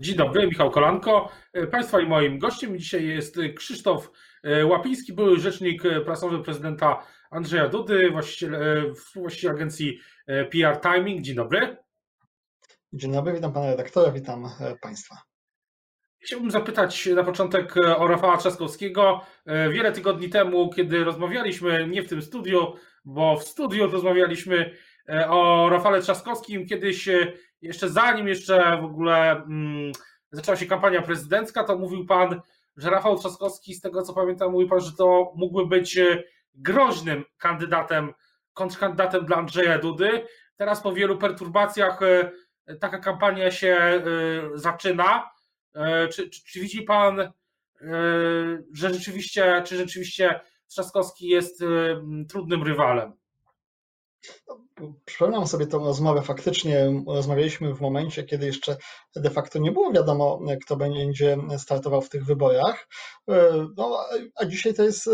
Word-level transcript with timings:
Dzień 0.00 0.16
dobry, 0.16 0.46
Michał 0.46 0.70
Kolanko. 0.70 1.32
Państwa 1.70 2.00
i 2.00 2.06
moim 2.06 2.38
gościem 2.38 2.78
dzisiaj 2.78 3.06
jest 3.06 3.38
Krzysztof 3.56 4.10
Łapiński, 4.64 5.12
były 5.12 5.40
rzecznik 5.40 5.82
prasowy 6.04 6.42
prezydenta 6.42 7.06
Andrzeja 7.30 7.68
Dudy, 7.68 8.10
właściciel, 8.10 8.56
współwłaściciel 8.94 9.50
agencji 9.50 10.00
PR 10.26 10.80
Timing. 10.80 11.22
Dzień 11.22 11.36
dobry. 11.36 11.76
Dzień 12.92 13.12
dobry, 13.12 13.32
witam 13.32 13.52
pana 13.52 13.70
redaktora, 13.70 14.12
witam 14.12 14.44
państwa. 14.80 15.16
Chciałbym 16.18 16.50
zapytać 16.50 17.06
na 17.06 17.24
początek 17.24 17.76
o 17.76 18.06
Rafała 18.06 18.36
Trzaskowskiego. 18.36 19.20
Wiele 19.46 19.92
tygodni 19.92 20.30
temu, 20.30 20.70
kiedy 20.70 21.04
rozmawialiśmy, 21.04 21.88
nie 21.88 22.02
w 22.02 22.08
tym 22.08 22.22
studiu, 22.22 22.74
bo 23.04 23.36
w 23.36 23.44
studiu 23.44 23.90
rozmawialiśmy 23.90 24.70
o 25.28 25.68
Rafale 25.70 26.00
Trzaskowskim, 26.02 26.66
kiedyś 26.66 27.08
jeszcze 27.62 27.88
zanim 27.88 28.28
jeszcze 28.28 28.78
w 28.80 28.84
ogóle 28.84 29.30
mm, 29.30 29.92
zaczęła 30.30 30.56
się 30.56 30.66
kampania 30.66 31.02
prezydencka, 31.02 31.64
to 31.64 31.78
mówił 31.78 32.06
pan, 32.06 32.40
że 32.76 32.90
Rafał 32.90 33.18
Trzaskowski, 33.18 33.74
z 33.74 33.80
tego 33.80 34.02
co 34.02 34.14
pamiętam, 34.14 34.52
mówił 34.52 34.68
pan, 34.68 34.80
że 34.80 34.92
to 34.92 35.32
mógłby 35.36 35.66
być 35.66 35.98
groźnym 36.54 37.24
kandydatem, 37.38 38.12
kontrkandydatem 38.52 39.26
dla 39.26 39.36
Andrzeja 39.36 39.78
Dudy. 39.78 40.26
Teraz 40.56 40.82
po 40.82 40.92
wielu 40.92 41.18
perturbacjach 41.18 42.00
taka 42.80 42.98
kampania 42.98 43.50
się 43.50 44.02
zaczyna. 44.54 45.30
Czy, 46.12 46.28
czy, 46.30 46.44
czy 46.44 46.60
widzi 46.60 46.82
pan, 46.82 47.32
że 48.72 48.94
rzeczywiście, 48.94 49.62
czy 49.66 49.76
rzeczywiście 49.76 50.40
Trzaskowski 50.68 51.28
jest 51.28 51.64
trudnym 52.28 52.62
rywalem? 52.62 53.12
Przypominam 55.04 55.46
sobie 55.46 55.66
tę 55.66 55.78
rozmowę. 55.78 56.22
Faktycznie 56.22 57.02
rozmawialiśmy 57.06 57.74
w 57.74 57.80
momencie, 57.80 58.24
kiedy 58.24 58.46
jeszcze 58.46 58.76
de 59.16 59.30
facto 59.30 59.58
nie 59.58 59.72
było 59.72 59.92
wiadomo, 59.92 60.40
kto 60.64 60.76
będzie 60.76 61.36
startował 61.58 62.02
w 62.02 62.08
tych 62.08 62.24
wyborach. 62.24 62.88
No, 63.76 63.98
a 64.34 64.44
dzisiaj 64.44 64.74
to 64.74 64.82
jest, 64.82 65.04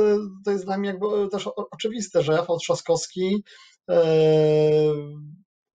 to 0.44 0.50
jest 0.50 0.64
dla 0.64 0.78
mnie 0.78 0.88
jakby 0.88 1.28
też 1.28 1.48
oczywiste, 1.70 2.22
że 2.22 2.36
Rafał 2.36 2.58
Trzaskowski 2.58 3.44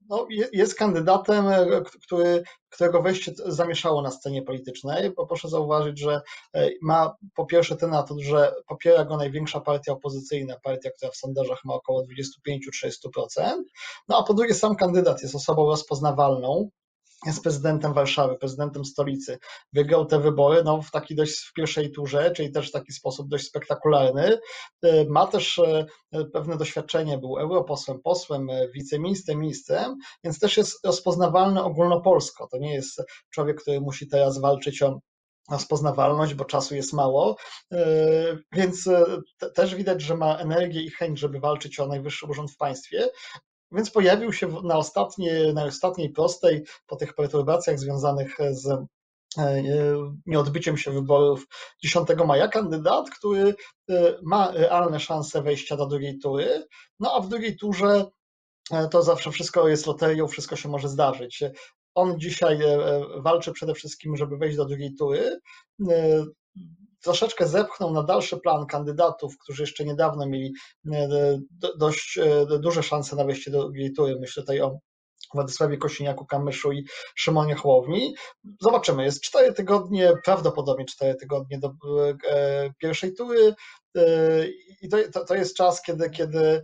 no, 0.10 0.28
jest 0.54 0.76
kandydatem, 0.76 1.48
e, 1.48 1.82
który, 2.04 2.44
którego 2.70 3.02
wejście 3.02 3.32
zamieszało 3.46 4.02
na 4.02 4.12
scenie 4.12 4.42
politycznej, 4.42 5.12
bo 5.12 5.28
proszę 5.28 5.50
zauważyć, 5.50 6.00
że 6.00 6.22
e, 6.54 6.70
ma 6.82 7.16
po 7.36 7.46
pierwsze 7.46 7.76
ten 7.76 7.94
atut, 7.94 8.22
że 8.22 8.54
popiera 8.68 9.06
go 9.06 9.18
największa 9.18 9.60
partia 9.60 9.94
opozycyjna, 9.94 10.56
partia, 10.64 10.90
która 10.98 11.12
w 11.12 11.16
sondażach 11.16 11.60
ma 11.66 11.74
około 11.74 12.04
25-30%, 12.04 13.64
no 14.08 14.18
a 14.18 14.24
po 14.24 14.34
drugie 14.34 14.54
sam 14.54 14.76
kandydat 14.76 15.22
jest 15.22 15.36
osobą 15.36 15.66
rozpoznawalną, 15.66 16.70
jest 17.26 17.44
prezydentem 17.44 17.94
Warszawy, 17.94 18.38
prezydentem 18.38 18.86
stolicy, 18.86 19.38
wygrał 19.74 20.06
te 20.06 20.20
wybory 20.20 20.64
no, 20.64 20.82
w 20.82 20.92
taki 20.92 21.16
dość 21.16 21.40
w 21.40 21.54
pierwszej 21.54 21.92
turze, 21.92 22.32
czyli 22.32 22.52
też 22.52 22.70
w 22.70 22.72
taki 22.72 22.92
sposób 22.92 23.30
dość 23.30 23.46
spektakularny. 23.46 24.40
E, 24.84 25.06
ma 25.06 25.28
też 25.28 25.60
e, 25.60 25.86
pewne 26.34 26.58
doświadczenie, 26.58 27.18
był 27.18 27.40
europosłem, 27.40 28.02
posłem, 28.02 28.50
e, 28.50 28.68
wiceministrem, 28.70 29.40
ministrem, 29.40 29.98
więc 30.24 30.40
też 30.40 30.58
jest 30.58 30.86
rozpoznawalny 30.86 31.64
ogólnopolsko. 31.64 32.48
To 32.48 32.58
nie 32.58 32.74
jest 32.74 33.02
człowiek, 33.30 33.62
który 33.62 33.82
musi 33.82 34.08
teraz 34.08 34.40
walczyć 34.40 34.82
o 34.82 35.00
rozpoznawalność, 35.52 36.34
bo 36.34 36.46
czasu 36.46 36.76
jest 36.76 36.94
mało, 36.94 37.36
więc 38.52 38.90
też 39.56 39.76
widać, 39.76 40.02
że 40.02 40.18
ma 40.18 40.38
energię 40.38 40.82
i 40.82 40.90
chęć, 40.90 41.20
żeby 41.20 41.40
walczyć 41.40 41.80
o 41.80 41.88
najwyższy 41.88 42.26
urząd 42.26 42.52
w 42.52 42.58
państwie, 42.58 43.10
więc 43.72 43.92
pojawił 43.92 44.34
się 44.34 44.48
na, 44.64 44.78
ostatniej, 44.78 45.54
na 45.54 45.64
ostatniej 45.64 46.10
prostej, 46.10 46.64
po 46.88 46.96
tych 46.96 47.14
perturbacjach 47.14 47.80
związanych 47.80 48.38
z 48.52 48.68
e, 49.38 49.64
nieodbyciem 50.26 50.78
się 50.78 50.92
wyborów 50.92 51.48
10 51.84 52.08
maja 52.28 52.48
kandydat, 52.48 53.10
który 53.10 53.56
e, 53.90 54.18
ma 54.24 54.52
realne 54.52 55.00
szanse 55.00 55.42
wejścia 55.42 55.78
do 55.78 55.86
drugiej 55.86 56.20
tury, 56.20 56.68
no 57.00 57.14
a 57.14 57.22
w 57.22 57.30
drugiej 57.30 57.58
turze 57.58 58.06
e, 58.72 58.88
to 58.88 59.04
zawsze 59.04 59.32
wszystko 59.32 59.68
jest 59.68 59.88
loterią, 59.88 60.28
wszystko 60.28 60.56
się 60.56 60.70
może 60.70 60.90
zdarzyć. 60.90 61.44
On 61.96 62.20
dzisiaj 62.20 62.60
walczy 63.18 63.52
przede 63.52 63.74
wszystkim, 63.74 64.18
żeby 64.18 64.38
wejść 64.38 64.58
do 64.58 64.66
drugiej 64.66 64.96
tury 64.96 65.40
troszeczkę 67.08 67.48
zepchnął 67.48 67.94
na 67.94 68.04
dalszy 68.04 68.38
plan 68.38 68.66
kandydatów, 68.66 69.38
którzy 69.38 69.64
jeszcze 69.64 69.86
niedawno 69.86 70.28
mieli 70.28 70.54
e, 70.94 71.40
dość 71.78 72.18
e, 72.18 72.60
duże 72.60 72.84
szanse 72.84 73.16
na 73.16 73.26
wejście 73.26 73.52
do 73.52 73.64
drugiej. 73.64 73.94
Myślę 74.20 74.44
tutaj 74.44 74.62
o 74.62 74.80
Władysławie 75.34 75.78
Kosiniaku, 75.78 76.26
Kamyszu 76.26 76.72
i 76.72 76.86
Szymonie 77.16 77.56
Chłowni. 77.56 78.16
Zobaczymy, 78.62 79.04
jest 79.04 79.22
cztery 79.22 79.54
tygodnie, 79.54 80.14
prawdopodobnie 80.26 80.86
cztery 80.86 81.16
tygodnie 81.16 81.60
do 81.60 81.68
e, 82.30 82.70
pierwszej 82.78 83.14
tury 83.14 83.56
i 84.82 84.90
to, 84.90 85.26
to, 85.26 85.36
jest 85.36 85.56
czas, 85.56 85.82
kiedy, 85.82 86.10
kiedy 86.10 86.62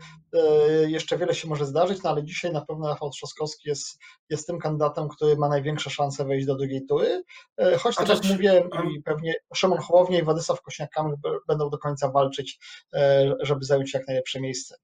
jeszcze 0.87 1.17
wiele 1.17 1.35
się 1.35 1.47
może 1.47 1.65
zdarzyć, 1.65 2.03
no 2.03 2.09
ale 2.09 2.23
dzisiaj 2.23 2.51
na 2.51 2.65
pewno 2.65 2.87
Rafał 2.87 3.09
Trzaskowski 3.09 3.69
jest, 3.69 3.99
jest 4.29 4.47
tym 4.47 4.59
kandydatem, 4.59 5.09
który 5.09 5.37
ma 5.37 5.49
największe 5.49 5.89
szanse 5.89 6.25
wejść 6.25 6.45
do 6.45 6.55
drugiej 6.55 6.85
tury, 6.85 7.23
choć 7.79 7.95
jak 7.99 8.23
mówię, 8.23 8.69
pewnie 9.05 9.35
Szymon 9.55 9.79
Chłownia 9.79 10.19
i 10.19 10.23
Władysław 10.23 10.59
Kośniak-Kamysz 10.61 11.15
będą 11.47 11.69
do 11.69 11.77
końca 11.77 12.11
walczyć, 12.11 12.59
żeby 13.39 13.65
zająć 13.65 13.93
jak 13.93 14.07
najlepsze 14.07 14.41
miejsce. 14.41 14.75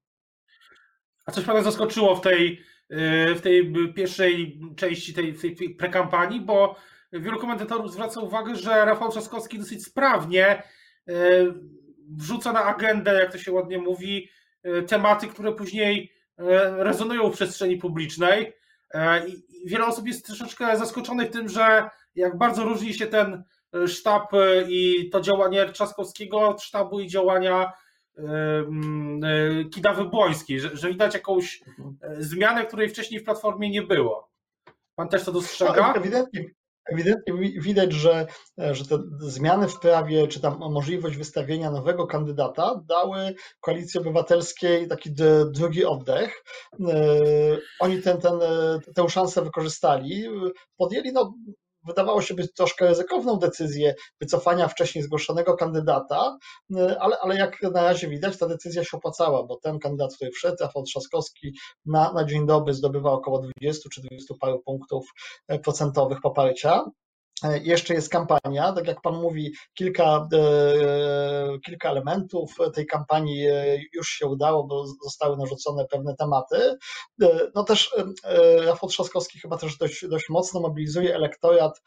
A 1.26 1.32
coś 1.32 1.44
Pana 1.44 1.62
zaskoczyło 1.62 2.16
w 2.16 2.20
tej 2.20 2.62
w 3.36 3.40
tej 3.42 3.72
pierwszej 3.94 4.60
części 4.76 5.14
tej, 5.14 5.34
tej 5.34 5.74
prekampanii, 5.74 6.40
bo 6.40 6.76
wielu 7.12 7.38
komentatorów 7.38 7.92
zwraca 7.92 8.20
uwagę, 8.20 8.56
że 8.56 8.84
Rafał 8.84 9.10
Trzaskowski 9.10 9.58
dosyć 9.58 9.84
sprawnie 9.84 10.46
e, 10.46 10.62
wrzuca 12.16 12.52
na 12.52 12.64
agendę, 12.64 13.14
jak 13.14 13.32
to 13.32 13.38
się 13.38 13.52
ładnie 13.52 13.78
mówi, 13.78 14.28
e, 14.62 14.82
tematy, 14.82 15.26
które 15.26 15.52
później 15.52 16.12
rezonują 16.76 17.30
w 17.30 17.34
przestrzeni 17.34 17.76
publicznej. 17.76 18.52
I 19.28 19.68
wiele 19.68 19.86
osób 19.86 20.06
jest 20.06 20.26
troszeczkę 20.26 20.76
zaskoczonych 20.76 21.30
tym, 21.30 21.48
że 21.48 21.90
jak 22.14 22.38
bardzo 22.38 22.64
różni 22.64 22.94
się 22.94 23.06
ten 23.06 23.44
sztab 23.86 24.32
i 24.68 25.10
to 25.12 25.20
działanie 25.20 25.66
Trzaskowskiego 25.66 26.48
od 26.48 26.62
sztabu 26.62 27.00
i 27.00 27.08
działania 27.08 27.72
E, 28.28 29.64
Kidawy 29.64 30.04
Błońskiej, 30.04 30.60
że, 30.60 30.76
że 30.76 30.88
widać 30.88 31.14
jakąś 31.14 31.62
e, 32.02 32.22
zmianę, 32.22 32.66
której 32.66 32.88
wcześniej 32.88 33.20
w 33.20 33.24
Platformie 33.24 33.70
nie 33.70 33.82
było. 33.82 34.30
Pan 34.94 35.08
też 35.08 35.24
to 35.24 35.32
dostrzega? 35.32 35.88
No, 35.88 35.94
ewidentnie, 35.94 36.44
ewidentnie 36.92 37.34
widać, 37.60 37.92
że, 37.92 38.26
że 38.58 38.84
te 38.84 38.98
zmiany 39.18 39.68
w 39.68 39.78
prawie, 39.78 40.28
czy 40.28 40.40
tam 40.40 40.58
możliwość 40.58 41.16
wystawienia 41.16 41.70
nowego 41.70 42.06
kandydata 42.06 42.80
dały 42.88 43.34
Koalicji 43.60 44.00
Obywatelskiej 44.00 44.88
taki 44.88 45.10
drugi 45.50 45.84
oddech. 45.84 46.44
E, 46.80 47.04
oni 47.80 48.02
ten, 48.02 48.18
ten, 48.18 48.40
tę 48.94 49.08
szansę 49.08 49.42
wykorzystali. 49.42 50.24
Podjęli 50.76 51.12
no, 51.12 51.34
wydawało 51.86 52.22
się 52.22 52.34
być 52.34 52.52
troszkę 52.52 52.88
ryzykowną 52.88 53.36
decyzję 53.36 53.94
wycofania 54.20 54.68
wcześniej 54.68 55.04
zgłoszonego 55.04 55.56
kandydata, 55.56 56.38
y, 56.76 57.00
ale, 57.00 57.16
ale 57.22 57.36
jak 57.36 57.62
na 57.62 57.82
razie 57.82 58.08
widać, 58.08 58.38
ta 58.38 58.48
decyzja 58.48 58.84
się 58.84 58.96
opłacała, 58.96 59.46
bo 59.46 59.56
ten 59.56 59.78
kandydat, 59.78 60.14
który 60.14 60.30
wszedł, 60.30 60.56
Rafał 60.60 60.82
Trzaskowski, 60.82 61.52
na, 61.86 62.12
na 62.12 62.24
dzień 62.24 62.46
dobry 62.46 62.74
zdobywa 62.74 63.12
około 63.12 63.42
20 63.60 63.88
czy 63.92 64.00
20 64.00 64.34
paru 64.40 64.62
punktów 64.62 65.06
e, 65.48 65.58
procentowych 65.58 66.20
poparcia. 66.20 66.84
E, 67.44 67.58
jeszcze 67.58 67.94
jest 67.94 68.08
kampania, 68.08 68.72
tak 68.72 68.86
jak 68.86 69.00
Pan 69.00 69.14
mówi, 69.14 69.52
kilka, 69.74 70.28
e, 70.32 71.58
kilka 71.66 71.90
elementów 71.90 72.54
tej 72.74 72.86
kampanii 72.86 73.46
e, 73.46 73.78
już 73.92 74.08
się 74.08 74.26
udało, 74.26 74.64
bo 74.64 74.86
zostały 74.86 75.36
narzucone 75.36 75.86
pewne 75.90 76.16
tematy. 76.16 76.78
No 77.54 77.64
też 77.64 77.96
Rafał 78.64 78.88
Trzaskowski 78.88 79.38
chyba 79.38 79.56
też 79.56 79.78
dość, 79.78 80.08
dość 80.08 80.28
mocno 80.28 80.60
mobilizuje 80.60 81.14
elektorat 81.14 81.82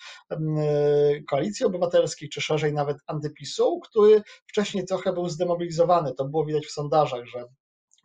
Koalicji 1.29 1.65
Obywatelskiej, 1.65 2.29
czy 2.29 2.41
szerzej 2.41 2.73
nawet 2.73 2.97
antypisu, 3.07 3.79
który 3.79 4.21
wcześniej 4.47 4.85
trochę 4.85 5.13
był 5.13 5.29
zdemobilizowany. 5.29 6.13
To 6.13 6.25
było 6.25 6.45
widać 6.45 6.65
w 6.65 6.71
sondażach, 6.71 7.25
że 7.25 7.45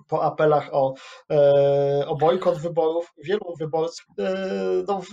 po 0.09 0.23
apelach 0.25 0.69
o, 0.73 0.95
e, 1.31 2.05
o 2.07 2.17
bojkot 2.17 2.59
wyborów, 2.59 3.13
wielu 3.19 3.55
wyborców 3.59 4.07
e, 4.19 4.85
no, 4.89 5.01
w, 5.01 5.07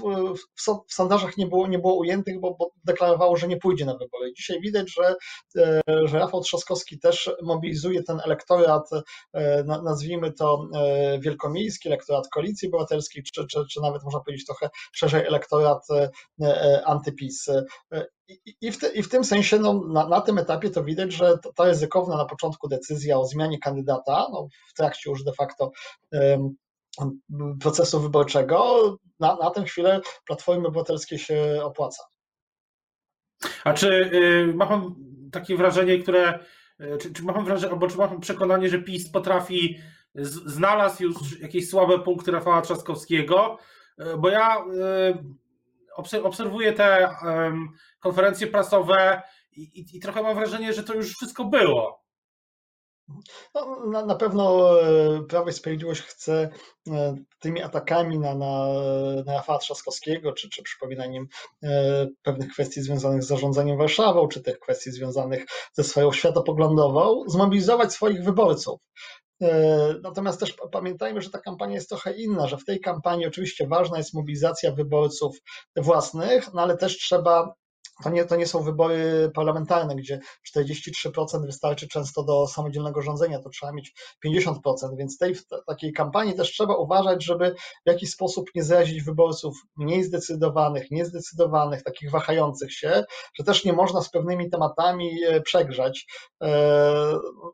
w, 0.87 0.93
sondażach 0.93 1.37
nie 1.37 1.47
było, 1.47 1.67
nie 1.67 1.79
było 1.79 1.95
ujętych, 1.95 2.39
bo, 2.39 2.55
bo 2.59 2.71
deklarowało, 2.83 3.37
że 3.37 3.47
nie 3.47 3.57
pójdzie 3.57 3.85
na 3.85 3.97
wybory. 3.97 4.33
Dzisiaj 4.33 4.61
widać, 4.61 4.93
że, 4.93 5.15
e, 5.57 5.81
że 6.07 6.19
Rafał 6.19 6.41
Trzaskowski 6.41 6.99
też 6.99 7.31
mobilizuje 7.43 8.03
ten 8.03 8.19
elektorat, 8.25 8.89
nazwijmy 9.83 10.33
to 10.33 10.69
wielkomiejski, 11.19 11.87
elektorat 11.87 12.27
Koalicji 12.27 12.67
Obywatelskiej, 12.67 13.23
czy, 13.23 13.47
czy, 13.47 13.59
czy 13.71 13.81
nawet 13.81 14.03
można 14.03 14.19
powiedzieć 14.19 14.45
trochę 14.45 14.69
szerzej 14.93 15.25
elektorat 15.25 15.87
antypis. 16.85 17.49
I, 18.61 18.71
w 18.71 18.77
te, 18.77 18.87
I 18.87 19.03
w 19.03 19.09
tym 19.09 19.23
sensie 19.23 19.59
no, 19.59 19.81
na, 19.87 20.07
na 20.07 20.21
tym 20.21 20.37
etapie 20.37 20.69
to 20.69 20.83
widać, 20.83 21.13
że 21.13 21.37
ta 21.55 21.65
ryzykowna 21.65 22.17
na 22.17 22.25
początku 22.25 22.67
decyzja 22.67 23.17
o 23.17 23.25
zmianie 23.25 23.59
kandydata, 23.59 24.27
no, 24.31 24.47
w 24.69 24.73
trakcie 24.73 25.09
już 25.09 25.23
de 25.23 25.33
facto 25.33 25.71
um, 26.11 26.55
procesu 27.59 27.99
wyborczego, 27.99 28.97
na, 29.19 29.35
na 29.35 29.49
tę 29.49 29.63
chwilę 29.63 30.01
Platformy 30.25 30.67
Obywatelskiej 30.67 31.19
się 31.19 31.59
opłaca. 31.63 32.03
A 33.63 33.73
czy 33.73 33.89
y, 33.89 34.53
ma 34.55 34.65
pan 34.65 34.95
takie 35.31 35.57
wrażenie, 35.57 35.99
które, 35.99 36.39
y, 36.81 36.97
czy, 37.01 37.13
czy 37.13 37.23
ma 37.23 37.33
pan 37.33 37.45
wrażenie, 37.45 37.73
albo 37.73 37.87
czy 37.87 37.97
ma 37.97 38.07
pan 38.07 38.19
przekonanie, 38.19 38.69
że 38.69 38.79
PiS 38.81 39.09
potrafi, 39.11 39.79
z, 40.15 40.53
znalazł 40.53 41.03
już 41.03 41.39
jakieś 41.41 41.69
słabe 41.69 41.99
punkty 41.99 42.31
Rafała 42.31 42.61
Trzaskowskiego? 42.61 43.57
Y, 44.01 44.17
bo 44.17 44.29
ja 44.29 44.63
obserwuję 46.23 46.73
te 46.73 47.15
konferencje 47.99 48.47
prasowe 48.47 49.21
i, 49.51 49.61
i, 49.61 49.97
i 49.97 49.99
trochę 49.99 50.23
mam 50.23 50.35
wrażenie, 50.35 50.73
że 50.73 50.83
to 50.83 50.93
już 50.93 51.15
wszystko 51.15 51.45
było. 51.45 52.05
No, 53.55 53.85
na, 53.87 54.05
na, 54.05 54.15
pewno 54.15 54.73
e, 54.81 55.23
Prawo 55.23 55.49
i 55.49 55.53
Sprawiedliwość 55.53 56.01
chce 56.01 56.49
e, 56.87 57.15
tymi 57.39 57.61
atakami 57.61 58.19
na, 58.19 58.35
na, 58.35 58.67
na 59.25 59.33
Rafała 59.33 59.59
Trzaskowskiego, 59.59 60.33
czy, 60.33 60.49
czy 60.49 60.63
przypominaniem 60.63 61.27
e, 61.63 62.07
pewnych 62.23 62.49
kwestii 62.49 62.81
związanych 62.81 63.23
z 63.23 63.27
zarządzaniem 63.27 63.77
Warszawą, 63.77 64.27
czy 64.27 64.41
tych 64.41 64.59
kwestii 64.59 64.91
związanych 64.91 65.45
ze 65.73 65.83
swoją 65.83 66.11
światopoglądową, 66.11 67.23
zmobilizować 67.27 67.93
swoich 67.93 68.23
wyborców. 68.23 68.79
Natomiast 70.03 70.39
też 70.39 70.55
pamiętajmy, 70.71 71.21
że 71.21 71.29
ta 71.29 71.39
kampania 71.39 71.75
jest 71.75 71.89
trochę 71.89 72.13
inna, 72.13 72.47
że 72.47 72.57
w 72.57 72.65
tej 72.65 72.79
kampanii 72.79 73.27
oczywiście 73.27 73.67
ważna 73.67 73.97
jest 73.97 74.13
mobilizacja 74.13 74.71
wyborców 74.71 75.37
własnych, 75.75 76.53
no 76.53 76.61
ale 76.61 76.77
też 76.77 76.97
trzeba 76.97 77.53
to 78.03 78.09
nie, 78.09 78.25
to 78.25 78.35
nie 78.35 78.47
są 78.47 78.63
wybory 78.63 79.31
parlamentarne, 79.33 79.95
gdzie 79.95 80.19
43% 80.57 81.45
wystarczy 81.45 81.87
często 81.87 82.23
do 82.23 82.47
samodzielnego 82.47 83.01
rządzenia, 83.01 83.39
to 83.39 83.49
trzeba 83.49 83.71
mieć 83.71 83.93
50%, 84.25 84.55
więc 84.97 85.17
tej, 85.17 85.35
w 85.35 85.43
takiej 85.67 85.93
kampanii 85.93 86.33
też 86.33 86.51
trzeba 86.51 86.75
uważać, 86.75 87.23
żeby 87.23 87.55
w 87.85 87.89
jakiś 87.89 88.09
sposób 88.09 88.49
nie 88.55 88.63
zrazić 88.63 89.03
wyborców 89.03 89.57
mniej 89.75 90.03
zdecydowanych, 90.03 90.91
niezdecydowanych, 90.91 91.83
takich 91.83 92.11
wahających 92.11 92.73
się, 92.73 93.03
że 93.33 93.43
też 93.43 93.65
nie 93.65 93.73
można 93.73 94.01
z 94.01 94.09
pewnymi 94.09 94.49
tematami 94.49 95.23
e, 95.23 95.41
przegrzać, 95.41 96.05
e, 96.41 96.47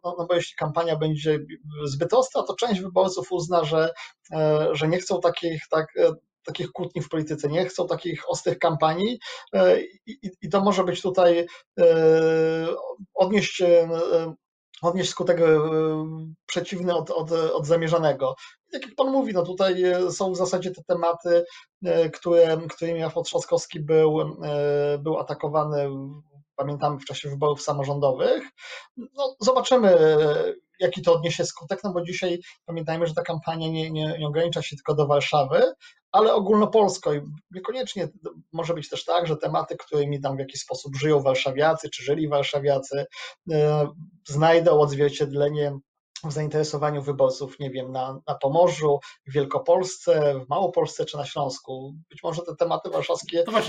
no, 0.04 0.16
no 0.18 0.26
bo 0.30 0.36
jeśli 0.36 0.56
kampania 0.56 0.96
będzie 0.96 1.40
zbyt 1.86 2.14
ostra, 2.14 2.44
to 2.44 2.56
część 2.56 2.82
wyborców 2.82 3.32
uzna, 3.32 3.64
że, 3.64 3.90
e, 4.32 4.68
że 4.72 4.88
nie 4.88 4.98
chcą 4.98 5.22
takich, 5.22 5.64
tak, 5.70 5.88
takich 6.46 6.72
kłótni 6.72 7.02
w 7.02 7.10
polityce, 7.10 7.48
nie 7.48 7.66
chcą 7.66 7.88
takich 7.88 8.30
ostrych 8.30 8.60
kampanii 8.60 9.20
e, 9.54 9.82
i, 10.06 10.32
i 10.42 10.50
to 10.50 10.62
może 10.62 10.84
być 10.84 11.02
tutaj 11.02 11.46
e, 11.80 11.86
odnieść 13.14 13.62
e, 13.62 13.90
odnieść 14.82 15.10
skutek 15.10 15.40
przeciwny 16.46 16.96
od, 16.96 17.10
od, 17.10 17.32
od 17.32 17.66
zamierzonego. 17.66 18.36
Jak 18.74 18.82
Pan 18.98 19.12
mówi, 19.12 19.34
no 19.34 19.44
tutaj 19.46 19.84
są 20.10 20.32
w 20.32 20.38
zasadzie 20.38 20.72
te 20.72 20.82
tematy, 20.88 21.46
które, 22.14 22.58
którymi 22.70 23.02
Rafał 23.02 23.24
Trzaskowski 23.24 23.80
był, 23.80 24.18
był 25.00 25.20
atakowany, 25.20 25.90
pamiętamy, 26.56 27.00
w 27.00 27.06
czasie 27.06 27.30
wyborów 27.30 27.62
samorządowych. 27.62 28.44
No, 28.98 29.36
zobaczymy, 29.40 29.98
jaki 30.82 31.02
to 31.02 31.14
odniesie 31.14 31.46
skutek, 31.46 31.80
no 31.84 31.94
bo 31.94 32.02
dzisiaj 32.02 32.40
pamiętajmy, 32.66 33.08
że 33.08 33.14
ta 33.14 33.22
kampania 33.22 33.68
nie, 33.68 33.92
nie, 33.92 34.18
nie 34.20 34.28
ogranicza 34.28 34.62
się 34.62 34.76
tylko 34.76 34.96
do 34.96 35.08
Warszawy, 35.08 35.74
ale 36.12 36.34
ogólnopolsko 36.34 37.14
i 37.14 37.22
niekoniecznie 37.52 38.10
może 38.52 38.74
być 38.74 38.90
też 38.90 39.06
tak, 39.06 39.28
że 39.28 39.38
tematy, 39.38 39.76
którymi 39.78 40.22
tam 40.22 40.36
w 40.36 40.40
jakiś 40.40 40.62
sposób 40.62 40.96
żyją 40.96 41.22
warszawiacy, 41.22 41.90
czy 41.90 42.04
żyli 42.04 42.28
warszawiacy, 42.28 43.06
e, 43.52 43.88
znajdą 44.28 44.80
odzwierciedlenie 44.80 45.78
w 46.24 46.32
zainteresowaniu 46.32 47.02
wyborców, 47.02 47.60
nie 47.60 47.70
wiem, 47.70 47.92
na, 47.92 48.20
na 48.28 48.36
Pomorzu, 48.36 49.00
w 49.28 49.34
Wielkopolsce, 49.34 50.40
w 50.46 50.50
Małopolsce 50.50 51.06
czy 51.06 51.18
na 51.18 51.26
Śląsku. 51.26 51.94
Być 52.10 52.24
może 52.24 52.42
te 52.42 52.56
tematy 52.56 52.90
warszawskie 52.90 53.44
no 53.48 53.60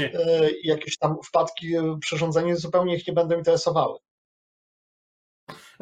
i 0.62 0.66
jakieś 0.68 0.98
tam 0.98 1.16
wpadki 1.28 1.74
przy 2.00 2.18
rządzeniu 2.18 2.56
zupełnie 2.56 2.96
ich 2.96 3.06
nie 3.06 3.12
będą 3.12 3.36
interesowały. 3.36 3.98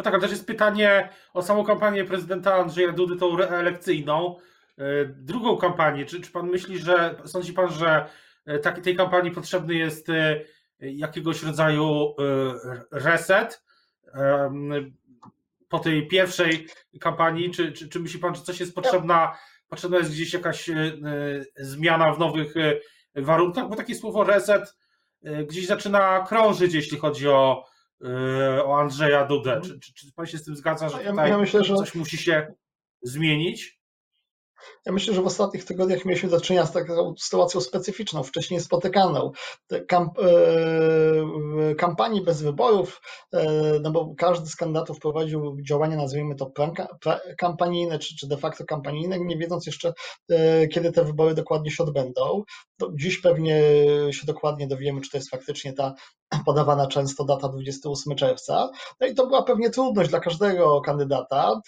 No 0.01 0.05
tak, 0.05 0.15
ale 0.15 0.23
też 0.23 0.31
jest 0.31 0.47
pytanie 0.47 1.09
o 1.35 1.43
samą 1.43 1.65
kampanię 1.65 2.05
prezydenta 2.05 2.55
Andrzeja 2.55 2.93
Dudy, 2.93 3.17
tą 3.17 3.37
reelekcyjną. 3.37 4.37
E, 4.79 5.05
drugą 5.05 5.57
kampanię. 5.57 6.07
Czy, 6.07 6.21
czy 6.21 6.31
pan 6.31 6.47
myśli, 6.51 6.79
że 6.79 7.15
sądzi 7.25 7.53
pan, 7.53 7.73
że 7.73 8.07
e, 8.47 8.59
taki, 8.59 8.83
tej 8.83 8.97
kampanii 8.97 9.31
potrzebny 9.31 9.75
jest 9.75 10.09
e, 10.09 10.41
jakiegoś 10.81 11.43
rodzaju 11.43 12.15
reset 12.91 13.63
po 15.69 15.79
tej 15.79 16.09
pierwszej 16.09 16.67
kampanii? 17.01 17.51
Czy, 17.51 17.73
czy, 17.73 17.89
czy 17.89 18.01
myśli 18.01 18.21
pan, 18.21 18.35
że 18.35 18.43
coś 18.43 18.61
jest 18.61 18.75
potrzebna, 18.75 19.39
potrzebna 19.69 19.99
jest 19.99 20.11
gdzieś 20.11 20.33
jakaś 20.33 20.71
zmiana 21.57 22.13
w 22.13 22.19
nowych 22.19 22.55
warunkach? 23.15 23.69
Bo 23.69 23.77
takie 23.77 23.95
słowo 23.95 24.25
reset 24.25 24.77
gdzieś 25.49 25.67
zaczyna 25.67 26.25
krążyć, 26.29 26.75
jeśli 26.75 26.99
chodzi 26.99 27.29
o, 27.29 27.70
o 28.65 28.81
Andrzeja 28.81 29.25
Dudę. 29.25 29.61
Czy, 29.65 29.81
czy, 29.81 29.95
czy 29.95 30.13
pan 30.13 30.27
się 30.27 30.39
z 30.39 30.45
tym 30.45 30.57
zgadza, 30.57 30.89
że 30.89 31.05
ja, 31.05 31.27
ja 31.27 31.39
myślę, 31.39 31.65
że... 31.65 31.75
coś 31.75 31.95
musi 31.95 32.19
się 32.19 32.55
zmienić? 33.03 33.81
Ja 34.87 34.93
myślę, 34.93 35.15
że 35.15 35.23
w 35.23 35.27
ostatnich 35.27 35.65
tygodniach 35.65 36.05
mieliśmy 36.05 36.29
do 36.29 36.41
czynienia 36.41 36.67
z 36.67 36.73
taką 36.73 37.15
sytuacją 37.19 37.61
specyficzną, 37.61 38.23
wcześniej 38.23 38.61
spotykaną. 38.61 39.33
Kamp 39.89 40.19
e, 40.19 41.75
kampanii 41.75 42.25
bez 42.25 42.43
wyborów, 42.43 43.01
e, 43.33 43.45
no 43.83 43.91
bo 43.91 44.15
każdy 44.19 44.47
z 44.47 44.57
kandydatów 44.57 44.99
prowadził 44.99 45.57
działania, 45.63 45.97
nazwijmy 45.97 46.35
to 46.35 46.53
kampanijne, 47.39 47.99
czy, 47.99 48.17
czy 48.17 48.29
de 48.29 48.37
facto 48.37 48.65
kampanijne, 48.65 49.19
nie 49.19 49.37
wiedząc 49.37 49.67
jeszcze, 49.67 49.93
e, 50.31 50.69
kiedy 50.69 50.93
te 50.93 51.05
wybory 51.05 51.35
dokładnie 51.35 51.71
się 51.71 51.83
odbędą. 51.83 52.43
Dziś 52.95 53.21
pewnie 53.21 53.63
się 54.11 54.27
dokładnie 54.27 54.67
dowiemy, 54.67 55.01
czy 55.01 55.11
to 55.11 55.17
jest 55.17 55.31
faktycznie 55.31 55.73
ta 55.73 55.95
podawana 56.47 56.87
często 56.87 57.25
data 57.25 57.49
28 57.49 58.17
czerwca. 58.17 58.71
No 59.01 59.07
i 59.07 59.15
to 59.15 59.27
była 59.27 59.43
pewnie 59.43 59.71
trudność 59.71 60.11
dla 60.11 60.21
każdego 60.21 60.81
kandydata. 60.81 61.61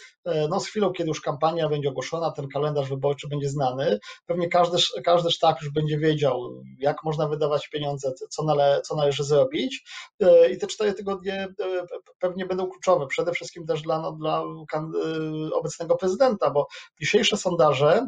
No 0.51 0.61
z 0.61 0.67
chwilą, 0.67 0.93
kiedy 0.93 1.09
już 1.09 1.21
kampania 1.21 1.69
będzie 1.69 1.89
ogłoszona, 1.89 2.31
ten 2.31 2.49
kalendarz 2.49 2.89
wyborczy 2.89 3.29
będzie 3.29 3.49
znany, 3.49 3.99
pewnie 4.27 4.49
każdy, 4.49 4.79
każdy 5.05 5.31
sztab 5.31 5.63
już 5.63 5.71
będzie 5.71 5.99
wiedział, 5.99 6.63
jak 6.79 7.05
można 7.05 7.29
wydawać 7.29 7.69
pieniądze, 7.69 8.13
co, 8.31 8.45
nale, 8.45 8.81
co 8.85 8.97
należy 8.97 9.25
zrobić 9.25 9.85
e, 10.21 10.53
i 10.53 10.59
te 10.59 10.67
cztery 10.67 10.95
tygodnie 10.95 11.35
e, 11.35 11.87
pewnie 12.19 12.47
będą 12.47 12.67
kluczowe, 12.67 13.07
przede 13.07 13.33
wszystkim 13.33 13.67
też 13.67 13.83
dla, 13.83 13.99
no, 13.99 14.13
dla 14.13 14.43
e, 14.75 15.55
obecnego 15.55 15.97
prezydenta, 15.97 16.51
bo 16.51 16.67
dzisiejsze 17.01 17.37
sondaże 17.37 18.07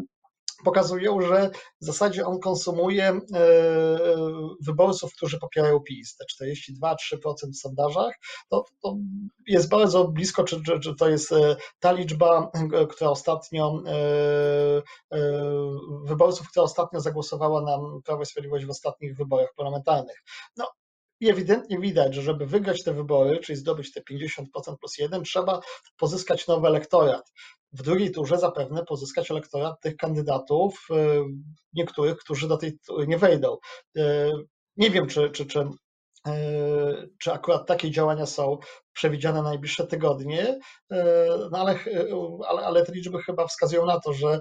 pokazują, 0.65 1.21
że 1.21 1.51
w 1.81 1.85
zasadzie 1.85 2.27
on 2.27 2.41
konsumuje 2.41 3.09
e, 3.09 3.21
wyborców, 4.61 5.13
którzy 5.15 5.39
popierają 5.39 5.81
PiS. 5.81 6.17
Te 6.17 6.45
42-3% 6.83 6.97
w 7.53 7.57
sondażach 7.57 8.15
to, 8.49 8.65
to, 8.83 8.97
jest 9.47 9.69
bardzo 9.69 10.09
blisko, 10.09 10.45
czy, 10.45 10.63
czy, 10.63 10.81
czy, 10.81 10.95
to 10.95 11.09
jest 11.09 11.33
e, 11.33 11.57
ta 11.79 11.93
liczba, 11.93 12.51
e, 12.73 12.87
która 12.87 13.11
ostatnio 13.11 13.83
wyborców, 16.05 16.51
która 16.51 16.65
ostatnio 16.65 17.01
zagłosowała 17.01 17.63
na 17.63 17.79
Prawo 18.05 18.23
i 18.23 18.27
Sprawiedliwość 18.27 18.67
w 18.67 18.71
ostatnich 18.71 19.17
wyborach 19.17 19.55
parlamentarnych. 19.57 20.23
No, 20.57 20.73
i 21.21 21.31
ewidentnie 21.31 21.79
widać, 21.79 22.15
że 22.15 22.23
żeby 22.23 22.47
wygrać 22.47 22.85
te 22.85 22.93
wybory, 22.93 23.39
czyli 23.39 23.59
zdobyć 23.59 23.93
te 23.93 24.01
50% 24.01 24.45
plus 24.81 24.99
1, 24.99 25.23
trzeba 25.23 25.61
pozyskać 25.97 26.47
nowy 26.47 26.69
elektorat 26.69 27.33
w 27.75 27.83
drugiej 27.83 28.11
turze 28.11 28.39
zapewne 28.39 28.85
pozyskać 28.85 29.31
elektorat 29.31 29.81
tych 29.81 29.97
kandydatów, 29.97 30.87
e, 30.91 31.25
niektórych, 31.73 32.17
którzy 32.17 32.49
do 32.49 32.57
tej 32.57 32.79
nie 33.07 33.19
wejdą. 33.19 33.57
E, 33.97 34.31
nie 34.77 34.91
wiem, 34.91 35.07
czy, 35.07 35.31
czy, 35.31 35.47
czy, 35.47 35.69
czy 37.19 37.33
akurat 37.33 37.67
takie 37.67 37.91
działania 37.91 38.27
są 38.27 38.59
przewidziane 38.93 39.43
na 39.43 39.49
najbliższe 39.49 39.87
tygodnie, 39.87 40.59
no 41.51 41.59
ale, 41.59 41.79
ale, 42.49 42.67
ale 42.67 42.87
te 42.87 42.93
liczby 42.93 43.23
chyba 43.23 43.47
wskazują 43.47 43.87
na 43.87 44.01
to, 44.01 44.13
że 44.13 44.41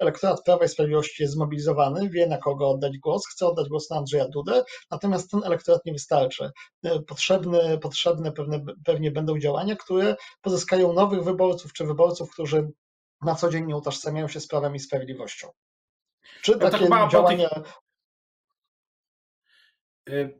elektorat 0.00 0.44
Prawa 0.44 0.64
i 0.64 0.68
Sprawiedliwości 0.68 1.22
jest 1.22 1.34
zmobilizowany, 1.34 2.10
wie 2.10 2.26
na 2.26 2.38
kogo 2.38 2.70
oddać 2.70 2.98
głos, 2.98 3.26
chce 3.26 3.46
oddać 3.46 3.68
głos 3.68 3.90
na 3.90 3.96
Andrzeja 3.96 4.28
Dudę, 4.28 4.64
natomiast 4.90 5.30
ten 5.30 5.44
elektorat 5.44 5.84
nie 5.84 5.92
wystarczy. 5.92 6.50
Potrzebne, 7.06 7.78
potrzebne 7.78 8.32
pewne, 8.32 8.64
pewnie 8.84 9.10
będą 9.10 9.38
działania, 9.38 9.76
które 9.76 10.16
pozyskają 10.42 10.92
nowych 10.92 11.24
wyborców, 11.24 11.72
czy 11.72 11.84
wyborców, 11.84 12.30
którzy 12.30 12.68
na 13.22 13.34
co 13.34 13.50
dzień 13.50 13.66
nie 13.66 13.76
utożsamiają 13.76 14.28
się 14.28 14.40
z 14.40 14.48
Prawem 14.48 14.74
i 14.74 14.80
Sprawiedliwością. 14.80 15.48
Czy 16.42 16.52
no 16.52 16.70
takie 16.70 16.88
działania... 17.10 17.48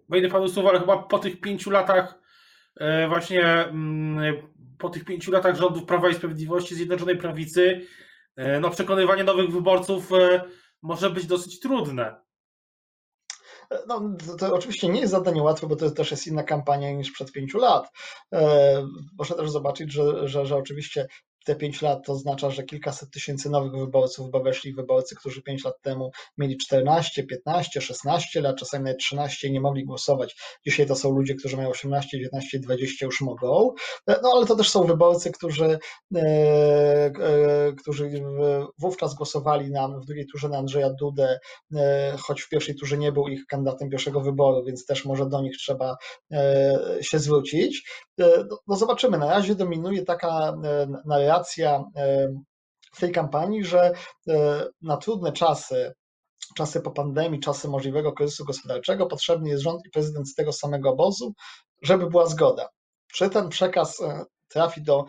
Wejdę 0.09 0.29
panu 0.29 0.49
słowo, 0.49 0.69
ale 0.69 0.81
chyba 0.81 0.99
po 0.99 1.19
tych 1.19 1.41
pięciu 1.41 1.71
latach 1.71 2.15
e, 2.77 3.09
właśnie 3.09 3.45
mm, 3.45 4.37
po 4.79 4.91
tych 4.91 5.05
pięciu 5.05 5.33
latach 5.33 5.57
rządów 5.57 5.85
Prawa 5.85 6.09
i 6.09 6.15
Sprawiedliwości 6.15 6.75
Zjednoczonej 6.75 7.17
Prawicy 7.17 7.87
E, 8.41 8.61
no, 8.61 8.71
przekonywanie 8.71 9.25
nowych 9.25 9.51
wyborców 9.51 10.13
e, 10.13 10.43
może 10.83 11.11
być 11.11 11.27
dosyć 11.27 11.61
trudne. 11.61 12.21
No, 13.87 14.17
to, 14.27 14.37
to, 14.37 14.55
oczywiście 14.55 14.89
nie 14.89 15.01
jest 15.01 15.13
zadanie 15.13 15.43
łatwe, 15.43 15.67
bo 15.67 15.77
to 15.77 15.91
też 15.91 16.11
jest 16.11 16.27
inna 16.27 16.43
kampania 16.43 16.93
niż 16.93 17.11
przed 17.11 17.33
pięciu 17.33 17.59
lat. 17.59 17.93
E, 18.33 18.87
proszę 19.17 19.35
też 19.35 19.51
zobaczyć, 19.51 19.93
że, 19.93 20.29
że, 20.29 20.47
że 20.47 20.57
oczywiście 20.57 21.07
te 21.45 21.57
5 21.57 21.83
lat 21.83 22.09
oznacza, 22.09 22.51
że 22.51 22.63
kilkaset 22.63 23.11
tysięcy 23.11 23.51
nowych 23.51 23.73
wyborców, 23.73 24.31
bo 24.31 24.41
weszli 24.43 24.75
wyborcy, 24.75 25.17
którzy 25.17 25.43
5 25.43 25.65
lat 25.65 25.75
temu 25.83 26.11
mieli 26.39 26.57
14, 26.57 27.25
15, 27.25 27.81
16 27.81 28.41
lat, 28.41 28.57
czasami 28.57 28.85
nawet 28.85 28.99
13 28.99 29.49
i 29.49 29.53
nie 29.53 29.61
mogli 29.61 29.85
głosować. 29.85 30.37
Dzisiaj 30.67 30.87
to 30.87 30.95
są 30.95 31.11
ludzie, 31.11 31.35
którzy 31.35 31.57
mają 31.57 31.69
18, 31.69 32.19
19, 32.19 32.59
20 32.59 33.07
już 33.07 33.21
mogą. 33.21 33.75
No 34.07 34.33
ale 34.37 34.47
to 34.47 34.57
też 34.57 34.71
są 34.71 34.85
wyborcy, 34.85 35.33
którzy, 35.33 35.79
e, 36.15 36.21
e, 36.21 37.73
którzy 37.73 38.11
wówczas 38.79 39.15
głosowali 39.15 39.71
na, 39.71 39.89
w 39.89 40.05
drugiej 40.07 40.27
turze 40.27 40.49
na 40.49 40.59
Andrzeja 40.59 40.91
Dudę, 40.91 41.39
e, 41.75 42.17
choć 42.19 42.43
w 42.43 42.49
pierwszej 42.49 42.75
turze 42.75 42.99
nie 42.99 43.13
był 43.13 43.29
ich 43.29 43.47
kandydatem 43.47 43.91
pierwszego 43.91 44.21
wyboru, 44.21 44.65
więc 44.65 44.87
też 44.87 45.05
może 45.05 45.29
do 45.29 45.41
nich 45.41 45.57
trzeba 45.57 45.97
się 47.01 47.19
zwrócić. 47.19 47.91
No, 48.21 48.59
no 48.67 48.77
zobaczymy, 48.77 49.19
na 49.19 49.31
razie 49.31 49.55
dominuje 49.55 50.05
taka 50.05 50.57
narracja 51.05 51.85
w 52.95 53.01
tej 53.01 53.13
kampanii, 53.13 53.65
że 53.65 53.93
na 54.83 54.97
trudne 54.97 55.33
czasy 55.33 55.93
czasy 56.57 56.81
po 56.81 56.91
pandemii, 56.91 57.41
czasy 57.41 57.69
możliwego 57.69 58.13
kryzysu 58.13 58.45
gospodarczego, 58.45 59.07
potrzebny 59.07 59.49
jest 59.49 59.63
rząd 59.63 59.87
i 59.87 59.91
prezydent 59.91 60.29
z 60.29 60.35
tego 60.35 60.53
samego 60.53 60.91
obozu, 60.91 61.35
żeby 61.83 62.07
była 62.07 62.27
zgoda. 62.27 62.69
Czy 63.13 63.31
ten 63.31 63.49
przekaz 63.49 64.03
trafi 64.49 64.83
do 64.83 65.05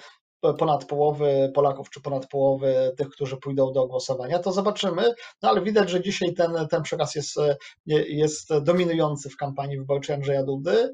ponad 0.57 0.85
połowy 0.85 1.51
Polaków, 1.55 1.89
czy 1.89 2.01
ponad 2.01 2.27
połowy 2.27 2.93
tych, 2.97 3.09
którzy 3.09 3.37
pójdą 3.37 3.73
do 3.73 3.87
głosowania, 3.87 4.39
to 4.39 4.51
zobaczymy. 4.51 5.13
No 5.41 5.49
ale 5.49 5.61
widać, 5.61 5.89
że 5.89 6.01
dzisiaj 6.01 6.33
ten, 6.33 6.67
ten 6.69 6.83
przekaz 6.83 7.15
jest, 7.15 7.35
jest 8.07 8.57
dominujący 8.61 9.29
w 9.29 9.37
kampanii 9.37 9.77
wyborczej 9.77 10.15
Andrzeja 10.15 10.43
Dudy. 10.43 10.91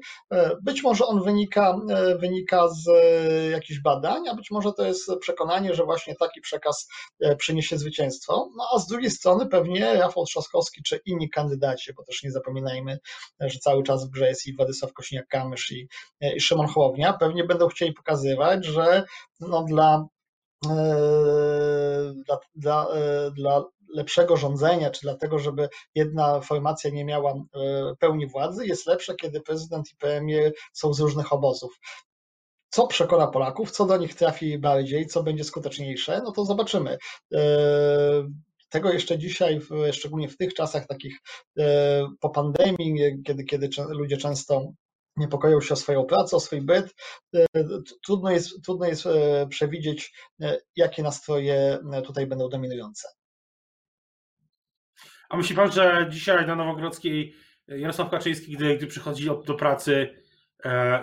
Być 0.62 0.82
może 0.82 1.06
on 1.06 1.22
wynika, 1.22 1.80
wynika 2.20 2.68
z 2.68 2.90
jakichś 3.52 3.80
badań, 3.80 4.28
a 4.28 4.34
być 4.34 4.50
może 4.50 4.72
to 4.72 4.84
jest 4.84 5.10
przekonanie, 5.20 5.74
że 5.74 5.84
właśnie 5.84 6.14
taki 6.14 6.40
przekaz 6.40 6.88
przyniesie 7.38 7.78
zwycięstwo. 7.78 8.50
No 8.56 8.64
a 8.74 8.78
z 8.78 8.86
drugiej 8.86 9.10
strony 9.10 9.46
pewnie 9.46 9.94
Rafał 9.94 10.24
Trzaskowski 10.24 10.82
czy 10.82 11.00
inni 11.06 11.30
kandydaci, 11.30 11.92
bo 11.94 12.04
też 12.04 12.22
nie 12.22 12.30
zapominajmy, 12.30 12.98
że 13.40 13.58
cały 13.58 13.82
czas 13.82 14.06
w 14.06 14.10
grze 14.10 14.28
jest 14.28 14.46
i 14.46 14.56
Władysław 14.56 14.92
Kośniak-Kamysz 14.92 15.72
i, 15.72 15.88
i 16.36 16.40
Szymon 16.40 16.66
Hołownia, 16.66 17.12
pewnie 17.12 17.44
będą 17.44 17.68
chcieli 17.68 17.92
pokazywać, 17.92 18.64
że 18.64 19.04
no, 19.40 19.62
dla, 19.62 20.06
e, 20.66 22.12
dla, 22.26 22.38
dla, 22.54 22.86
e, 22.94 23.30
dla 23.30 23.64
lepszego 23.94 24.36
rządzenia, 24.36 24.90
czy 24.90 25.00
dlatego, 25.02 25.38
żeby 25.38 25.68
jedna 25.94 26.40
formacja 26.40 26.90
nie 26.90 27.04
miała 27.04 27.32
e, 27.32 27.94
pełni 27.98 28.26
władzy, 28.26 28.66
jest 28.66 28.86
lepsze, 28.86 29.14
kiedy 29.14 29.40
prezydent 29.40 29.92
i 29.92 29.96
premier 29.96 30.52
są 30.72 30.94
z 30.94 31.00
różnych 31.00 31.32
obozów. 31.32 31.78
Co 32.70 32.86
przekona 32.86 33.26
Polaków, 33.26 33.70
co 33.70 33.86
do 33.86 33.96
nich 33.96 34.14
trafi 34.14 34.58
bardziej, 34.58 35.06
co 35.06 35.22
będzie 35.22 35.44
skuteczniejsze, 35.44 36.20
no 36.24 36.32
to 36.32 36.44
zobaczymy. 36.44 36.98
Tego 38.68 38.92
jeszcze 38.92 39.18
dzisiaj, 39.18 39.60
szczególnie 39.92 40.28
w 40.28 40.36
tych 40.36 40.54
czasach 40.54 40.86
takich 40.86 41.18
po 42.20 42.30
pandemii, 42.30 43.22
kiedy, 43.26 43.44
kiedy 43.44 43.68
ludzie 43.88 44.16
często 44.16 44.72
niepokoją 45.18 45.60
się 45.60 45.74
o 45.74 45.76
swoją 45.76 46.04
pracę, 46.04 46.36
o 46.36 46.40
swój 46.40 46.60
byt. 46.60 46.94
E, 47.34 47.46
trudno 48.06 48.30
jest, 48.30 48.62
trudno 48.64 48.86
jest 48.86 49.06
e, 49.06 49.46
przewidzieć, 49.50 50.12
e, 50.40 50.58
jakie 50.76 51.02
nastroje 51.02 51.78
tutaj 52.04 52.26
będą 52.26 52.48
dominujące. 52.48 53.08
A 55.28 55.36
myśli 55.36 55.56
pan, 55.56 55.72
że 55.72 56.06
dzisiaj 56.10 56.46
na 56.46 56.56
Nowogrodzkiej 56.56 57.34
Jarosław 57.68 58.10
Kaczyński, 58.10 58.52
gdy, 58.52 58.76
gdy 58.76 58.86
przychodzi 58.86 59.26
do, 59.44 59.54
pracy 59.54 60.22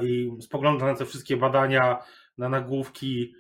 i 0.02 0.32
spogląda 0.42 0.86
na 0.86 0.96
te 0.96 1.06
wszystkie 1.06 1.38
badania, 1.38 2.04
na 2.38 2.50
nagłówki, 2.50 3.36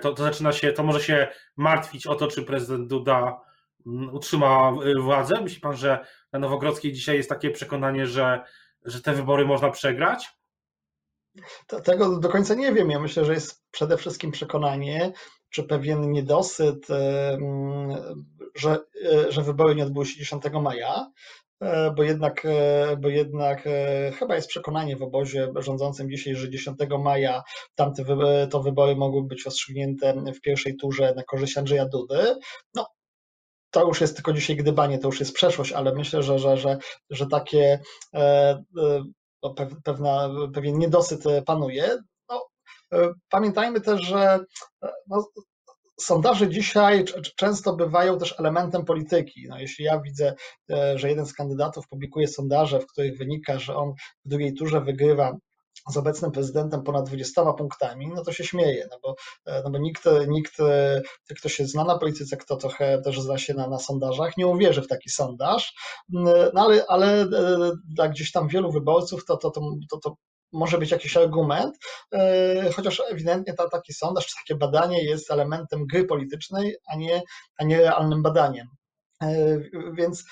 to, 0.00 0.12
to 0.12 0.22
zaczyna 0.22 0.52
się, 0.52 0.72
to 0.72 0.82
może 0.82 1.00
się 1.00 1.28
martwić 1.56 2.06
o 2.06 2.14
to, 2.14 2.26
czy 2.26 2.42
prezydent 2.42 2.88
Duda 2.88 3.40
m, 3.86 4.14
utrzyma 4.14 4.72
władzę? 5.00 5.40
Myśli 5.40 5.60
pan, 5.60 5.76
że 5.76 6.06
na 6.32 6.38
Nowogrodzkiej 6.38 6.92
dzisiaj 6.92 7.16
jest 7.16 7.28
takie 7.28 7.50
przekonanie, 7.50 8.06
że 8.06 8.44
że 8.88 9.02
te 9.02 9.12
wybory 9.12 9.46
można 9.46 9.70
przegrać? 9.70 10.28
Tego 11.84 12.18
do 12.18 12.28
końca 12.28 12.54
nie 12.54 12.72
wiem. 12.72 12.90
Ja 12.90 13.00
myślę, 13.00 13.24
że 13.24 13.34
jest 13.34 13.62
przede 13.70 13.96
wszystkim 13.96 14.30
przekonanie, 14.30 15.12
czy 15.50 15.64
pewien 15.64 16.12
niedosyt, 16.12 16.86
że, 18.54 18.78
e, 19.04 19.32
że 19.32 19.42
wybory 19.42 19.74
nie 19.74 19.82
odbyły 19.82 20.06
się 20.06 20.18
10 20.18 20.42
maja, 20.62 21.10
e, 21.60 21.90
bo 21.96 22.02
jednak, 22.02 22.44
e, 22.44 22.96
bo 22.96 23.08
jednak 23.08 23.68
chyba 24.18 24.34
jest 24.34 24.48
przekonanie 24.48 24.96
w 24.96 25.02
obozie 25.02 25.52
rządzącym 25.56 26.10
dzisiaj, 26.10 26.34
że 26.34 26.50
10 26.50 26.98
maja 26.98 27.42
tamte 27.74 28.04
to 28.50 28.62
wybory 28.62 28.96
mogły 28.96 29.22
być 29.22 29.44
rozstrzygnięte 29.44 30.14
w 30.34 30.40
pierwszej 30.40 30.76
turze 30.76 31.14
na 31.16 31.22
korzyść 31.22 31.58
Andrzeja 31.58 31.86
Dudy. 31.86 32.36
No, 32.74 32.86
to 33.70 33.86
już 33.88 34.00
jest 34.00 34.14
tylko 34.14 34.32
dzisiaj 34.32 34.56
gdybanie, 34.56 34.98
to 34.98 35.08
już 35.08 35.20
jest 35.20 35.32
przeszłość, 35.32 35.72
ale 35.72 35.94
myślę, 35.94 36.22
że, 36.22 36.38
że, 36.38 36.56
że, 36.56 36.78
że 37.10 37.26
takie 37.26 37.80
e, 38.14 38.18
e, 38.78 39.04
no, 39.42 39.54
pewna, 39.84 40.30
pewien 40.54 40.78
niedosyt 40.78 41.24
panuje. 41.46 41.98
No, 42.30 42.46
e, 42.92 43.12
pamiętajmy 43.30 43.80
też, 43.80 44.02
że 44.02 44.40
no, 45.06 45.26
sondaże 46.00 46.48
dzisiaj 46.48 47.04
często 47.36 47.76
bywają 47.76 48.18
też 48.18 48.34
elementem 48.38 48.84
polityki. 48.84 49.46
No, 49.48 49.58
jeśli 49.58 49.84
ja 49.84 50.00
widzę, 50.00 50.34
że 50.94 51.08
jeden 51.08 51.26
z 51.26 51.34
kandydatów 51.34 51.88
publikuje 51.88 52.28
sondaże, 52.28 52.80
w 52.80 52.86
których 52.86 53.18
wynika, 53.18 53.58
że 53.58 53.76
on 53.76 53.92
w 54.24 54.28
drugiej 54.28 54.54
turze 54.54 54.80
wygrywa 54.80 55.36
z 55.88 55.96
obecnym 55.96 56.30
prezydentem 56.30 56.82
ponad 56.82 57.06
20 57.06 57.52
punktami, 57.52 58.08
no 58.08 58.24
to 58.24 58.32
się 58.32 58.44
śmieje, 58.44 58.88
no 58.90 58.98
bo, 59.02 59.14
e, 59.46 59.62
no 59.62 59.70
bo 59.70 59.78
nikt, 59.78 60.04
nikt, 60.28 60.60
e, 60.60 61.02
kto 61.38 61.48
się 61.48 61.66
zna 61.66 61.84
na 61.84 61.98
polityce, 61.98 62.36
kto 62.36 62.56
trochę 62.56 63.02
też 63.02 63.20
zna 63.20 63.38
się 63.38 63.54
na, 63.54 63.68
na 63.68 63.78
sondażach, 63.78 64.36
nie 64.36 64.46
uwierzy 64.46 64.82
w 64.82 64.88
taki 64.88 65.10
sondaż, 65.10 65.74
no 66.08 66.50
ale, 66.54 66.84
ale 66.88 67.22
e, 67.22 67.26
dla 67.94 68.08
gdzieś 68.08 68.32
tam 68.32 68.48
wielu 68.48 68.72
wyborców 68.72 69.24
to, 69.24 69.36
to, 69.36 69.50
to, 69.50 69.60
to, 69.90 69.98
to 69.98 70.14
może 70.52 70.78
być 70.78 70.90
jakiś 70.90 71.16
argument, 71.16 71.76
chociaż 72.76 73.02
ewidentnie 73.10 73.54
ta, 73.54 73.68
taki 73.68 73.92
sondaż 73.92 74.26
czy 74.26 74.34
takie 74.36 74.58
badanie 74.58 75.04
jest 75.04 75.30
elementem 75.30 75.86
gry 75.86 76.04
politycznej, 76.04 76.76
a 76.86 76.96
nie, 76.96 77.22
a 77.58 77.64
nie 77.64 77.78
realnym 77.78 78.22
badaniem. 78.22 78.66
Więc 79.92 80.24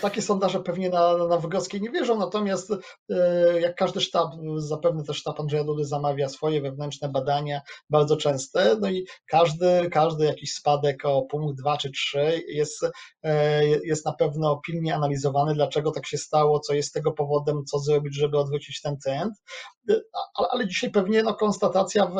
takie 0.00 0.22
sondaże 0.22 0.60
pewnie 0.60 0.90
na, 0.90 1.16
na 1.16 1.40
nie 1.80 1.90
wierzą, 1.90 2.18
natomiast 2.18 2.72
e, 3.10 3.60
jak 3.60 3.74
każdy 3.74 4.00
sztab, 4.00 4.30
zapewne 4.56 5.04
też 5.04 5.16
sztab 5.16 5.40
Andrzeja 5.40 5.64
Dudy 5.64 5.84
zamawia 5.84 6.28
swoje 6.28 6.60
wewnętrzne 6.62 7.08
badania, 7.08 7.60
bardzo 7.90 8.16
częste, 8.16 8.76
no 8.80 8.90
i 8.90 9.06
każdy, 9.26 9.90
każdy 9.90 10.24
jakiś 10.24 10.54
spadek 10.54 11.04
o 11.04 11.22
punkt, 11.22 11.58
dwa 11.58 11.76
czy 11.76 11.90
trzy 11.90 12.42
jest, 12.48 12.86
e, 13.22 13.66
jest 13.66 14.06
na 14.06 14.12
pewno 14.12 14.60
pilnie 14.66 14.94
analizowany, 14.94 15.54
dlaczego 15.54 15.90
tak 15.90 16.06
się 16.06 16.18
stało, 16.18 16.60
co 16.60 16.74
jest 16.74 16.94
tego 16.94 17.12
powodem, 17.12 17.64
co 17.64 17.78
zrobić, 17.78 18.16
żeby 18.16 18.38
odwrócić 18.38 18.80
ten 18.80 18.96
trend, 19.04 19.34
e, 19.90 20.00
ale, 20.34 20.48
ale 20.50 20.66
dzisiaj 20.66 20.90
pewnie 20.90 21.22
no, 21.22 21.34
konstatacja 21.34 22.06
w 22.06 22.16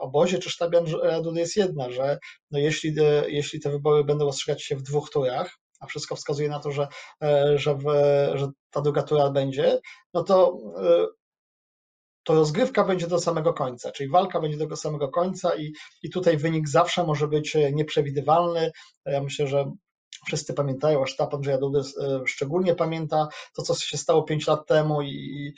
obozie 0.00 0.38
czy 0.38 0.50
sztabie 0.50 0.78
Andrzeja 0.78 1.20
Dudy 1.20 1.40
jest 1.40 1.56
jedna, 1.56 1.90
że 1.90 2.18
no, 2.50 2.58
jeśli, 2.58 2.94
jeśli 3.26 3.60
te 3.60 3.70
wybory 3.70 4.04
będą 4.04 4.24
rozstrzygać 4.24 4.62
się 4.62 4.76
w 4.76 4.82
dwóch 4.82 5.10
turach, 5.10 5.58
a 5.80 5.86
wszystko 5.86 6.16
wskazuje 6.16 6.48
na 6.48 6.60
to, 6.60 6.72
że, 6.72 6.88
e, 7.22 7.58
że, 7.58 7.74
w, 7.74 7.82
że 8.34 8.48
ta 8.70 8.80
druga 8.80 9.02
tura 9.02 9.30
będzie, 9.30 9.80
no 10.14 10.22
to 10.22 10.58
e, 10.82 11.06
to 12.22 12.34
rozgrywka 12.34 12.84
będzie 12.84 13.06
do 13.06 13.18
samego 13.18 13.54
końca, 13.54 13.92
czyli 13.92 14.10
walka 14.10 14.40
będzie 14.40 14.66
do 14.66 14.76
samego 14.76 15.08
końca 15.08 15.56
i, 15.56 15.72
i 16.02 16.10
tutaj 16.10 16.36
wynik 16.36 16.68
zawsze 16.68 17.04
może 17.04 17.28
być 17.28 17.56
nieprzewidywalny. 17.72 18.70
Ja 19.04 19.22
myślę, 19.22 19.46
że 19.46 19.72
wszyscy 20.26 20.54
pamiętają, 20.54 21.02
a 21.02 21.06
sztab 21.06 21.34
Andrzeja 21.34 21.58
Dudy 21.58 21.78
e, 21.78 22.20
szczególnie 22.26 22.74
pamięta 22.74 23.28
to, 23.54 23.62
co 23.62 23.74
się 23.74 23.96
stało 23.96 24.22
pięć 24.22 24.46
lat 24.46 24.66
temu 24.66 25.02
i, 25.02 25.52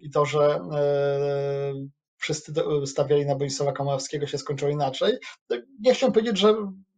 i 0.00 0.10
to, 0.10 0.24
że 0.24 0.60
wszyscy 2.24 2.52
stawiali 2.86 3.26
na 3.26 3.36
Borisława 3.36 3.72
Komorowskiego 3.72 4.26
się 4.26 4.38
skończyło 4.38 4.70
inaczej. 4.70 5.18
Nie 5.80 5.94
chciałem 5.94 6.12
powiedzieć, 6.12 6.38
że 6.38 6.54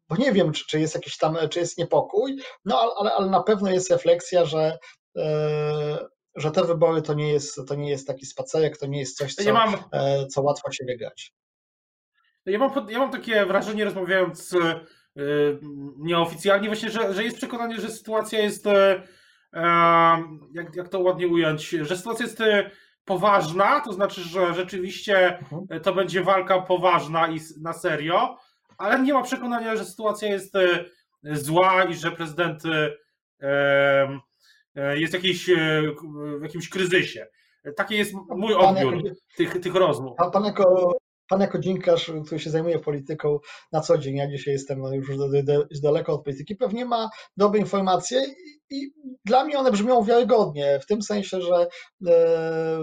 bo 0.08 0.16
nie 0.16 0.32
wiem, 0.32 0.52
czy, 0.52 0.66
czy 0.66 0.80
jest 0.80 0.94
jakiś 0.94 1.16
tam, 1.16 1.36
czy 1.50 1.58
jest 1.58 1.78
niepokój, 1.78 2.36
no 2.64 2.80
ale, 2.80 3.12
ale 3.12 3.30
na 3.30 3.42
pewno 3.42 3.70
jest 3.70 3.90
refleksja, 3.90 4.44
że 4.44 4.78
e, 5.16 6.06
że 6.36 6.50
te 6.50 6.64
wybory 6.64 7.02
to 7.02 7.14
nie 7.14 7.32
jest, 7.32 7.60
to 7.68 7.74
nie 7.74 7.90
jest 7.90 8.06
taki 8.06 8.26
spacerek, 8.26 8.78
to 8.78 8.86
nie 8.86 8.98
jest 8.98 9.16
coś, 9.16 9.34
co, 9.34 9.42
ja 9.42 9.52
mam, 9.52 9.74
e, 9.92 10.26
co 10.26 10.42
łatwo 10.42 10.72
się 10.72 10.84
wygrać. 10.84 11.32
Ja 12.46 12.58
mam, 12.58 12.90
ja 12.90 12.98
mam 12.98 13.10
takie 13.10 13.46
wrażenie, 13.46 13.84
rozmawiając 13.84 14.54
e, 14.54 14.80
nieoficjalnie, 15.98 16.68
właśnie, 16.68 16.90
że, 16.90 17.14
że 17.14 17.24
jest 17.24 17.36
przekonanie, 17.36 17.80
że 17.80 17.90
sytuacja 17.90 18.38
jest, 18.38 18.64
jak, 20.52 20.76
jak 20.76 20.88
to 20.88 21.00
ładnie 21.00 21.28
ująć, 21.28 21.68
że 21.68 21.96
sytuacja 21.96 22.24
jest 22.26 22.42
poważna, 23.04 23.80
to 23.80 23.92
znaczy, 23.92 24.20
że 24.20 24.54
rzeczywiście 24.54 25.38
mhm. 25.38 25.80
to 25.82 25.94
będzie 25.94 26.22
walka 26.22 26.60
poważna 26.60 27.28
i 27.28 27.40
na 27.60 27.72
serio, 27.72 28.38
ale 28.78 29.02
nie 29.02 29.14
ma 29.14 29.22
przekonania, 29.22 29.76
że 29.76 29.84
sytuacja 29.84 30.28
jest 30.28 30.56
e, 30.56 30.84
zła 31.24 31.84
i 31.84 31.94
że 31.94 32.10
prezydent 32.10 32.62
e, 32.66 32.92
e, 34.74 34.98
jest 34.98 35.14
jakiś, 35.14 35.50
w 36.38 36.42
jakimś 36.42 36.68
kryzysie. 36.68 37.26
Taki 37.76 37.96
jest 37.96 38.12
mój 38.28 38.54
odbiór 38.54 39.02
tych, 39.36 39.60
tych 39.60 39.74
rozmów. 39.74 40.16
Pan, 40.16 40.30
pan 40.30 40.44
jako 40.44 40.96
pan 41.28 41.40
jako 41.40 41.58
dziennikarz, 41.58 42.12
który 42.26 42.40
się 42.40 42.50
zajmuje 42.50 42.78
polityką 42.78 43.38
na 43.72 43.80
co 43.80 43.98
dzień, 43.98 44.16
ja 44.16 44.30
dzisiaj 44.30 44.52
jestem 44.52 44.82
już 44.82 45.80
daleko 45.82 46.12
od 46.12 46.24
polityki, 46.24 46.56
pewnie 46.56 46.84
ma 46.84 47.10
dobre 47.36 47.60
informacje 47.60 48.22
i 48.70 48.90
dla 49.24 49.44
mnie 49.44 49.58
one 49.58 49.72
brzmią 49.72 50.04
wiarygodnie, 50.04 50.80
w 50.82 50.86
tym 50.86 51.02
sensie, 51.02 51.40
że 51.40 51.66
e, 52.06 52.78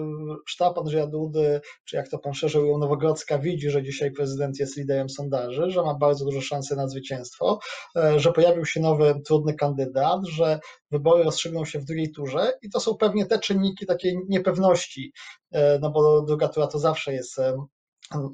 sztab 0.45 0.77
Andrzeja 0.77 1.07
Dudy, 1.07 1.62
czy 1.85 1.95
jak 1.95 2.09
to 2.09 2.19
pan 2.19 2.33
szerzej 2.33 2.62
ujął, 2.62 2.77
Nowogrodzka 2.77 3.39
widzi, 3.39 3.69
że 3.69 3.83
dzisiaj 3.83 4.12
prezydent 4.12 4.59
jest 4.59 4.77
liderem 4.77 5.09
sondaży, 5.09 5.71
że 5.71 5.83
ma 5.83 5.93
bardzo 5.93 6.25
duże 6.25 6.41
szanse 6.41 6.75
na 6.75 6.88
zwycięstwo, 6.88 7.59
e, 7.95 8.19
że 8.19 8.31
pojawił 8.31 8.65
się 8.65 8.79
nowy, 8.79 9.21
trudny 9.25 9.53
kandydat, 9.53 10.27
że 10.27 10.59
wybory 10.91 11.23
rozstrzygną 11.23 11.65
się 11.65 11.79
w 11.79 11.85
drugiej 11.85 12.12
turze 12.12 12.53
i 12.62 12.69
to 12.69 12.79
są 12.79 12.97
pewnie 12.97 13.25
te 13.25 13.39
czynniki 13.39 13.85
takiej 13.85 14.19
niepewności, 14.29 15.13
e, 15.51 15.79
no 15.79 15.91
bo 15.91 16.21
druga 16.21 16.47
tura 16.47 16.67
to 16.67 16.79
zawsze 16.79 17.13
jest 17.13 17.39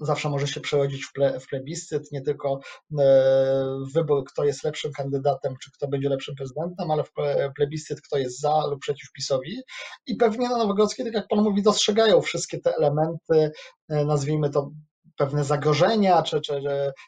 zawsze 0.01 0.29
może 0.29 0.47
się 0.47 0.61
przerodzić 0.61 1.05
w, 1.05 1.13
ple, 1.13 1.39
w 1.39 1.47
plebiscyt, 1.47 2.11
nie 2.11 2.21
tylko 2.21 2.59
e, 2.99 3.79
wybór, 3.93 4.23
kto 4.23 4.43
jest 4.43 4.63
lepszym 4.63 4.91
kandydatem, 4.91 5.55
czy 5.63 5.71
kto 5.71 5.87
będzie 5.87 6.09
lepszym 6.09 6.35
prezydentem, 6.35 6.91
ale 6.91 7.03
w 7.03 7.11
plebiscyt, 7.55 8.01
kto 8.01 8.17
jest 8.17 8.39
za 8.39 8.67
lub 8.67 8.79
przeciw 8.79 9.11
PiSowi. 9.11 9.61
I 10.05 10.15
pewnie 10.15 10.49
na 10.49 10.57
Nowogrodzkiej, 10.57 11.05
tak 11.05 11.13
jak 11.13 11.27
Pan 11.27 11.43
mówi, 11.43 11.61
dostrzegają 11.63 12.21
wszystkie 12.21 12.59
te 12.59 12.75
elementy, 12.75 13.51
e, 13.89 14.05
nazwijmy 14.05 14.49
to 14.49 14.71
pewne 15.15 15.43
zagrożenia, 15.43 16.21
czy, 16.21 16.41
czy, 16.41 16.61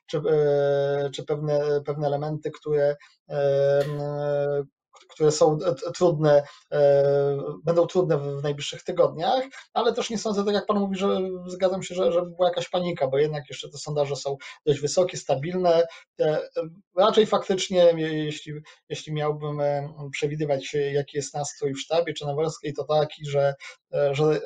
czy, 0.08 0.18
e, 0.18 1.10
czy 1.14 1.24
pewne, 1.24 1.82
pewne 1.86 2.08
elementy, 2.08 2.52
które 2.52 2.96
które 5.10 5.32
są 5.32 5.60
trudne, 5.96 6.44
e, 6.72 7.38
będą 7.64 7.88
trudne 7.88 8.18
w 8.18 8.44
najbliższych 8.44 8.84
tygodniach, 8.84 9.44
ale 9.74 9.94
też 9.94 10.10
nie 10.10 10.18
sądzę, 10.18 10.46
tak 10.46 10.54
jak 10.54 10.66
Pan 10.66 10.80
mówi, 10.80 10.98
że 10.98 11.20
zgadzam 11.48 11.84
się, 11.84 11.96
że, 11.96 12.12
że 12.12 12.22
była 12.22 12.48
jakaś 12.48 12.70
panika, 12.70 13.08
bo 13.08 13.18
jednak 13.18 13.50
jeszcze 13.50 13.70
te 13.70 13.78
sondaże 13.78 14.16
są 14.16 14.38
dość 14.66 14.80
wysokie, 14.80 15.18
stabilne. 15.18 15.84
Raczej 16.98 17.26
faktycznie, 17.26 17.94
jeśli, 17.98 18.54
jeśli 18.90 19.14
miałbym 19.14 19.62
e, 19.62 19.94
przewidywać, 20.12 20.74
jaki 20.74 21.18
jest 21.18 21.34
nastrój 21.34 21.74
w 21.74 21.80
sztabie 21.80 22.14
czy 22.14 22.26
na 22.26 22.36
Wolskiej, 22.36 22.74
to 22.74 22.84
taki, 22.84 23.26
że, 23.26 23.54
e, 23.94 24.16
że 24.16 24.42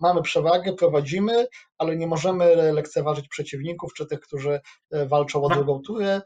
mamy 0.00 0.22
przewagę, 0.22 0.72
prowadzimy, 0.72 1.46
ale 1.78 1.96
nie 1.96 2.06
możemy 2.06 2.72
lekceważyć 2.72 3.28
przeciwników 3.28 3.94
czy 3.94 4.06
tych, 4.06 4.20
którzy 4.20 4.60
walczą 5.06 5.44
o 5.44 5.48
tak. 5.48 5.56
drugą 5.56 5.80
turę, 5.82 6.20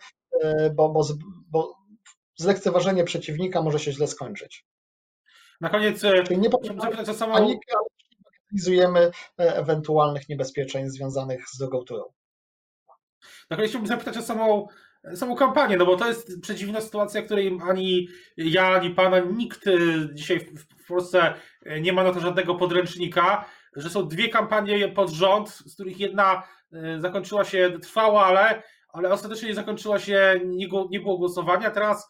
bo, 0.75 0.88
bo, 0.88 1.06
bo 1.50 1.86
zlekceważenie 2.37 3.05
przeciwnika 3.05 3.62
może 3.62 3.78
się 3.78 3.93
źle 3.93 4.07
skończyć. 4.07 4.64
Na 5.61 5.69
koniec 5.69 6.05
e, 6.05 6.23
Czyli 6.23 6.38
nie 6.38 6.50
zapytać 6.81 7.09
o 7.09 7.14
samą 7.14 7.35
panikę, 7.35 7.73
ale 7.73 7.87
analizujemy 8.50 9.11
e, 9.40 9.57
ewentualnych 9.57 10.28
niebezpieczeństw 10.28 10.97
związanych 10.97 11.49
z 11.49 11.59
drugą 11.59 11.83
turą. 11.85 12.05
Na 13.50 13.57
koniec 13.57 13.71
chciałbym 13.71 13.88
zapytać 13.88 14.16
o 14.16 14.23
samą, 14.23 14.66
samą 15.14 15.37
kampanię, 15.37 15.76
no 15.76 15.87
bo 15.87 15.97
to 15.97 16.09
jest 16.09 16.40
przedziwna 16.40 16.81
sytuacja, 16.81 17.23
której 17.23 17.59
ani 17.69 18.09
ja, 18.37 18.66
ani 18.66 18.90
pana, 18.90 19.19
nikt 19.19 19.66
e, 19.66 19.71
dzisiaj 20.12 20.40
w 20.78 20.87
Polsce 20.88 21.35
nie 21.81 21.93
ma 21.93 22.05
na 22.05 22.12
to 22.12 22.21
żadnego 22.21 22.55
podręcznika, 22.55 23.45
że 23.76 23.90
są 23.90 24.09
dwie 24.09 24.28
kampanie 24.28 24.88
pod 24.88 25.11
rząd, 25.11 25.49
z 25.50 25.75
których 25.75 26.00
jedna 26.00 26.43
zakończyła 26.99 27.45
się 27.45 27.78
trwała, 27.83 28.25
ale, 28.25 28.62
ale 28.88 29.11
ostatecznie 29.11 29.55
zakończyła 29.55 29.99
się, 29.99 30.40
nie, 30.45 30.69
nie 30.90 31.00
było 31.00 31.19
głosowania. 31.19 31.71
Teraz 31.71 32.09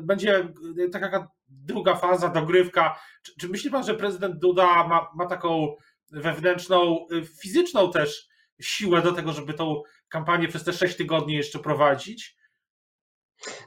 będzie 0.00 0.48
taka 0.92 1.28
druga 1.48 1.94
faza, 1.96 2.28
dogrywka. 2.28 2.98
Czy, 3.22 3.32
czy 3.40 3.48
myśli 3.48 3.70
pan, 3.70 3.84
że 3.84 3.94
prezydent 3.94 4.38
Duda 4.38 4.88
ma, 4.88 5.10
ma 5.14 5.26
taką 5.26 5.76
wewnętrzną, 6.10 7.06
y, 7.12 7.26
fizyczną 7.42 7.92
też 7.92 8.28
siłę 8.60 9.02
do 9.02 9.12
tego, 9.12 9.32
żeby 9.32 9.54
tą 9.54 9.82
kampanię 10.08 10.48
przez 10.48 10.64
te 10.64 10.72
sześć 10.72 10.96
tygodni 10.96 11.34
jeszcze 11.34 11.58
prowadzić? 11.58 12.36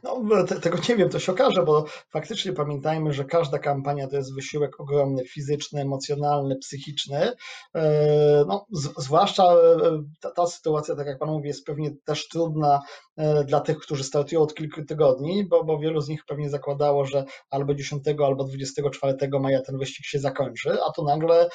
No, 0.04 0.44
te, 0.48 0.60
tego 0.60 0.78
nie 0.90 0.96
wiem, 0.96 1.10
to 1.10 1.20
się 1.20 1.32
okaże, 1.32 1.64
bo 1.64 1.86
faktycznie 2.10 2.54
pamiętajmy, 2.54 3.14
że 3.14 3.26
każda 3.26 3.60
kampania 3.60 4.08
to 4.08 4.16
jest 4.16 4.36
wysiłek 4.36 4.80
ogromny, 4.80 5.26
fizyczny, 5.26 5.82
emocjonalny, 5.82 6.56
psychiczny. 6.56 7.32
E, 7.76 8.46
no, 8.48 8.66
z, 8.72 8.90
zwłaszcza 8.98 9.44
e, 9.54 10.04
ta, 10.22 10.32
ta, 10.32 10.48
sytuacja, 10.48 10.96
tak 10.96 11.08
jak 11.08 11.20
Pan 11.20 11.30
mówi, 11.30 11.48
jest 11.48 11.66
pewnie 11.66 11.92
też 12.06 12.28
trudna 12.28 12.82
e, 13.18 13.44
dla 13.44 13.62
tych, 13.62 13.78
którzy 13.78 14.04
startują 14.04 14.42
od 14.42 14.54
kilku 14.54 14.84
tygodni, 14.84 15.46
bo, 15.46 15.64
bo 15.64 15.80
wielu 15.80 16.02
z 16.02 16.08
nich 16.08 16.26
pewnie 16.28 16.50
zakładało, 16.50 17.06
że 17.06 17.26
albo 17.50 17.74
10, 17.74 18.04
albo 18.26 18.44
24 18.44 19.18
maja 19.40 19.62
ten 19.62 19.78
wyścig 19.78 20.06
się 20.06 20.20
zakończy, 20.20 20.78
a 20.88 20.92
tu 20.92 21.04
nagle 21.04 21.50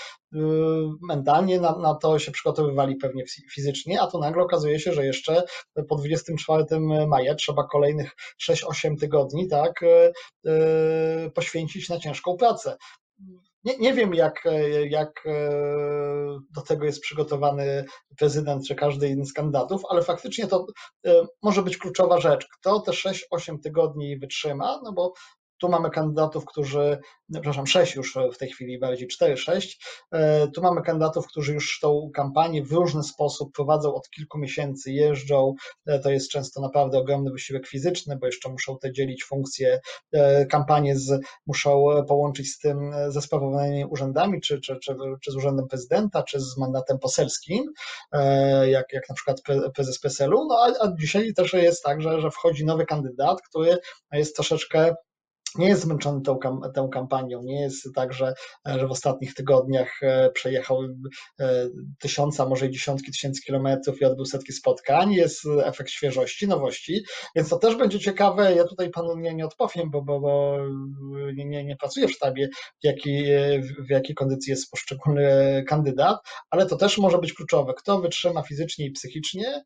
mentalnie 1.08 1.60
na, 1.60 1.78
na 1.78 1.94
to 1.94 2.18
się 2.18 2.32
przygotowywali 2.32 2.96
pewnie 2.96 3.24
fizycznie, 3.54 4.00
a 4.02 4.06
tu 4.06 4.18
nagle 4.18 4.42
okazuje 4.42 4.78
się, 4.78 4.92
że 4.92 5.06
jeszcze 5.06 5.42
po 5.88 5.96
24 5.96 6.64
maja 7.08 7.34
trzeba 7.34 7.64
kolejnych 7.64 8.09
6-8 8.48 8.98
tygodni, 9.00 9.48
tak, 9.48 9.82
e, 9.82 10.12
e, 10.46 11.30
poświęcić 11.30 11.88
na 11.88 11.98
ciężką 11.98 12.36
pracę. 12.36 12.76
Nie, 13.64 13.78
nie 13.78 13.94
wiem, 13.94 14.14
jak, 14.14 14.44
jak 14.88 15.26
e, 15.26 15.50
do 16.50 16.60
tego 16.62 16.84
jest 16.84 17.00
przygotowany 17.00 17.84
prezydent 18.18 18.68
czy 18.68 18.74
każdy 18.74 19.08
inny 19.08 19.26
z 19.26 19.32
kandydatów, 19.32 19.82
ale 19.88 20.02
faktycznie 20.02 20.46
to 20.46 20.66
może 21.42 21.62
być 21.62 21.76
kluczowa 21.76 22.20
rzecz. 22.20 22.46
Kto 22.58 22.80
te 22.80 22.92
6-8 22.92 23.60
tygodni 23.62 24.18
wytrzyma, 24.18 24.80
no 24.84 24.92
bo 24.92 25.12
tu 25.60 25.68
mamy 25.68 25.90
kandydatów, 25.90 26.44
którzy, 26.44 26.98
przepraszam, 27.32 27.66
sześć 27.66 27.94
już 27.94 28.18
w 28.34 28.38
tej 28.38 28.48
chwili, 28.50 28.78
bardziej 28.78 29.08
cztery, 29.08 29.36
sześć. 29.36 29.84
E, 30.12 30.48
tu 30.48 30.62
mamy 30.62 30.82
kandydatów, 30.82 31.26
którzy 31.26 31.54
już 31.54 31.78
tą 31.80 32.10
kampanię 32.14 32.62
w 32.62 32.72
różny 32.72 33.02
sposób 33.02 33.52
prowadzą 33.52 33.94
od 33.94 34.10
kilku 34.10 34.38
miesięcy, 34.38 34.92
jeżdżą. 34.92 35.54
E, 35.86 35.98
to 35.98 36.10
jest 36.10 36.30
często 36.30 36.60
naprawdę 36.60 36.98
ogromny 36.98 37.30
wysiłek 37.30 37.66
fizyczny, 37.66 38.16
bo 38.16 38.26
jeszcze 38.26 38.48
muszą 38.48 38.78
te 38.78 38.92
dzielić 38.92 39.24
funkcje 39.24 39.80
e, 40.12 40.46
kampanii, 40.46 40.96
z, 40.96 41.20
muszą 41.46 41.84
połączyć 42.08 42.52
z 42.52 42.58
tym 42.58 42.92
ze 43.08 43.22
sprawowanymi 43.22 43.84
urzędami, 43.84 44.40
czy, 44.40 44.60
czy, 44.60 44.76
czy, 44.76 44.94
czy 45.24 45.32
z 45.32 45.36
urzędem 45.36 45.68
prezydenta, 45.68 46.22
czy 46.22 46.40
z 46.40 46.56
mandatem 46.58 46.98
poselskim, 46.98 47.64
jak, 48.66 48.92
jak 48.92 49.08
na 49.08 49.14
przykład 49.14 49.40
prezes 49.74 50.00
PSL-u. 50.00 50.46
No 50.48 50.58
a, 50.58 50.84
a 50.84 50.92
dzisiaj 51.00 51.34
też 51.34 51.52
jest 51.52 51.82
tak, 51.82 52.02
że, 52.02 52.20
że 52.20 52.30
wchodzi 52.30 52.64
nowy 52.64 52.86
kandydat, 52.86 53.42
który 53.42 53.78
jest 54.12 54.36
troszeczkę 54.36 54.94
nie 55.58 55.68
jest 55.68 55.82
zmęczony 55.82 56.20
tą, 56.22 56.38
tą 56.74 56.88
kampanią. 56.88 57.42
Nie 57.42 57.60
jest 57.60 57.88
tak, 57.94 58.12
że, 58.12 58.34
że 58.66 58.86
w 58.86 58.90
ostatnich 58.90 59.34
tygodniach 59.34 60.02
e, 60.02 60.30
przejechał 60.30 60.82
e, 61.40 61.68
tysiąca, 61.98 62.46
może 62.46 62.66
i 62.66 62.70
dziesiątki 62.70 63.12
tysięcy 63.12 63.42
kilometrów 63.42 64.00
i 64.00 64.04
odbył 64.04 64.24
setki 64.24 64.52
spotkań. 64.52 65.12
Jest 65.12 65.40
efekt 65.62 65.90
świeżości, 65.90 66.48
nowości, 66.48 67.04
więc 67.36 67.48
to 67.48 67.58
też 67.58 67.76
będzie 67.76 68.00
ciekawe. 68.00 68.54
Ja 68.54 68.64
tutaj 68.64 68.90
panu 68.90 69.16
nie, 69.16 69.34
nie 69.34 69.46
odpowiem, 69.46 69.90
bo, 69.90 70.02
bo, 70.02 70.20
bo 70.20 70.58
nie, 71.34 71.44
nie, 71.44 71.64
nie 71.64 71.76
pracuję 71.76 72.08
w 72.08 72.12
sztabie, 72.12 72.48
w 72.48 73.00
w 73.86 73.90
jakiej 73.90 74.14
kondycji 74.14 74.50
jest 74.50 74.70
poszczególny 74.70 75.64
kandydat, 75.68 76.18
ale 76.50 76.66
to 76.66 76.76
też 76.76 76.98
może 76.98 77.18
być 77.18 77.32
kluczowe. 77.32 77.74
Kto 77.74 78.00
wytrzyma 78.00 78.42
fizycznie 78.42 78.86
i 78.86 78.90
psychicznie 78.90 79.62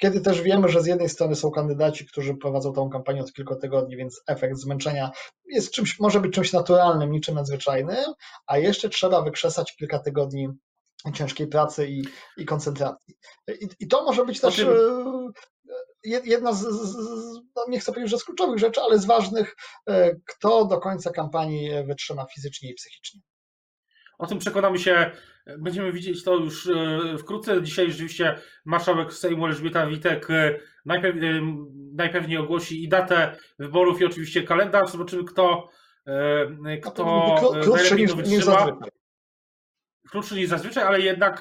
kiedy 0.00 0.20
też 0.20 0.42
wiemy, 0.42 0.68
że 0.68 0.82
z 0.82 0.86
jednej 0.86 1.08
strony 1.08 1.36
są 1.36 1.50
kandydaci, 1.50 2.06
którzy 2.06 2.34
prowadzą 2.34 2.72
tą 2.72 2.90
kampanię 2.90 3.20
od 3.20 3.32
kilku 3.32 3.56
tygodni, 3.56 3.96
więc 3.96 4.22
efekt 4.26 4.56
zmęczenia 4.56 5.10
jest 5.46 5.70
czymś, 5.70 6.00
może 6.00 6.20
być 6.20 6.34
czymś 6.34 6.52
naturalnym, 6.52 7.10
niczym 7.10 7.34
nadzwyczajnym, 7.34 8.04
a 8.46 8.58
jeszcze 8.58 8.88
trzeba 8.88 9.22
wykrzesać 9.22 9.76
kilka 9.76 9.98
tygodni 9.98 10.48
ciężkiej 11.14 11.46
pracy 11.46 11.88
i, 11.88 12.04
i 12.36 12.44
koncentracji. 12.44 13.14
I, 13.60 13.68
I, 13.80 13.88
to 13.88 14.04
może 14.04 14.24
być 14.24 14.40
też 14.40 14.58
e, 14.58 14.66
jedna 16.04 16.52
z, 16.52 16.60
z 16.60 16.96
no 17.56 17.64
nie 17.68 17.80
chcę 17.80 17.92
powiedzieć, 17.92 18.10
że 18.10 18.18
z 18.18 18.24
kluczowych 18.24 18.58
rzeczy, 18.58 18.80
ale 18.80 18.98
z 18.98 19.06
ważnych, 19.06 19.56
e, 19.88 20.16
kto 20.26 20.64
do 20.64 20.80
końca 20.80 21.10
kampanii 21.10 21.70
wytrzyma 21.86 22.26
fizycznie 22.34 22.70
i 22.70 22.74
psychicznie. 22.74 23.20
O 24.18 24.26
tym 24.26 24.38
przekonamy 24.38 24.78
się, 24.78 25.10
będziemy 25.58 25.92
widzieć 25.92 26.24
to 26.24 26.36
już 26.36 26.66
e, 26.66 27.18
wkrótce. 27.18 27.62
Dzisiaj 27.62 27.90
rzeczywiście 27.90 28.38
marszałek 28.64 29.12
Sejmu 29.12 29.46
Elżbieta 29.46 29.86
Witek 29.86 30.30
e, 30.30 30.58
najpew, 30.84 31.16
e, 31.16 31.20
najpewniej 31.94 32.38
ogłosi 32.38 32.84
i 32.84 32.88
datę 32.88 33.36
wyborów 33.58 34.00
i 34.00 34.04
oczywiście 34.04 34.42
kalendarz. 34.42 34.90
Zobaczymy 34.90 35.24
kto, 35.24 35.68
kto 36.82 37.52
krótszy 37.62 37.96
niż, 37.96 38.10
zazwyczaj. 38.44 38.90
Krótszy 40.10 40.34
niż 40.34 40.48
zazwyczaj, 40.48 40.84
ale 40.84 41.00
jednak 41.00 41.40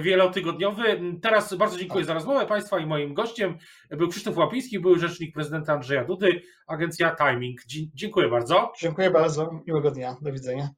wielotygodniowy. 0.00 1.00
Teraz 1.22 1.54
bardzo 1.54 1.78
dziękuję 1.78 2.00
tak. 2.00 2.06
za 2.06 2.14
rozmowę 2.14 2.46
Państwa 2.46 2.78
i 2.78 2.86
moim 2.86 3.14
gościem 3.14 3.58
był 3.90 4.08
Krzysztof 4.08 4.36
Łapiński, 4.36 4.80
były 4.80 4.98
rzecznik 4.98 5.34
prezydenta 5.34 5.72
Andrzeja 5.72 6.04
Dudy, 6.04 6.42
agencja 6.66 7.16
Timing. 7.16 7.60
Dziękuję 7.94 8.28
bardzo. 8.28 8.72
Dziękuję 8.80 9.10
bardzo, 9.10 9.60
miłego 9.66 9.90
dnia, 9.90 10.16
do 10.20 10.32
widzenia. 10.32 10.68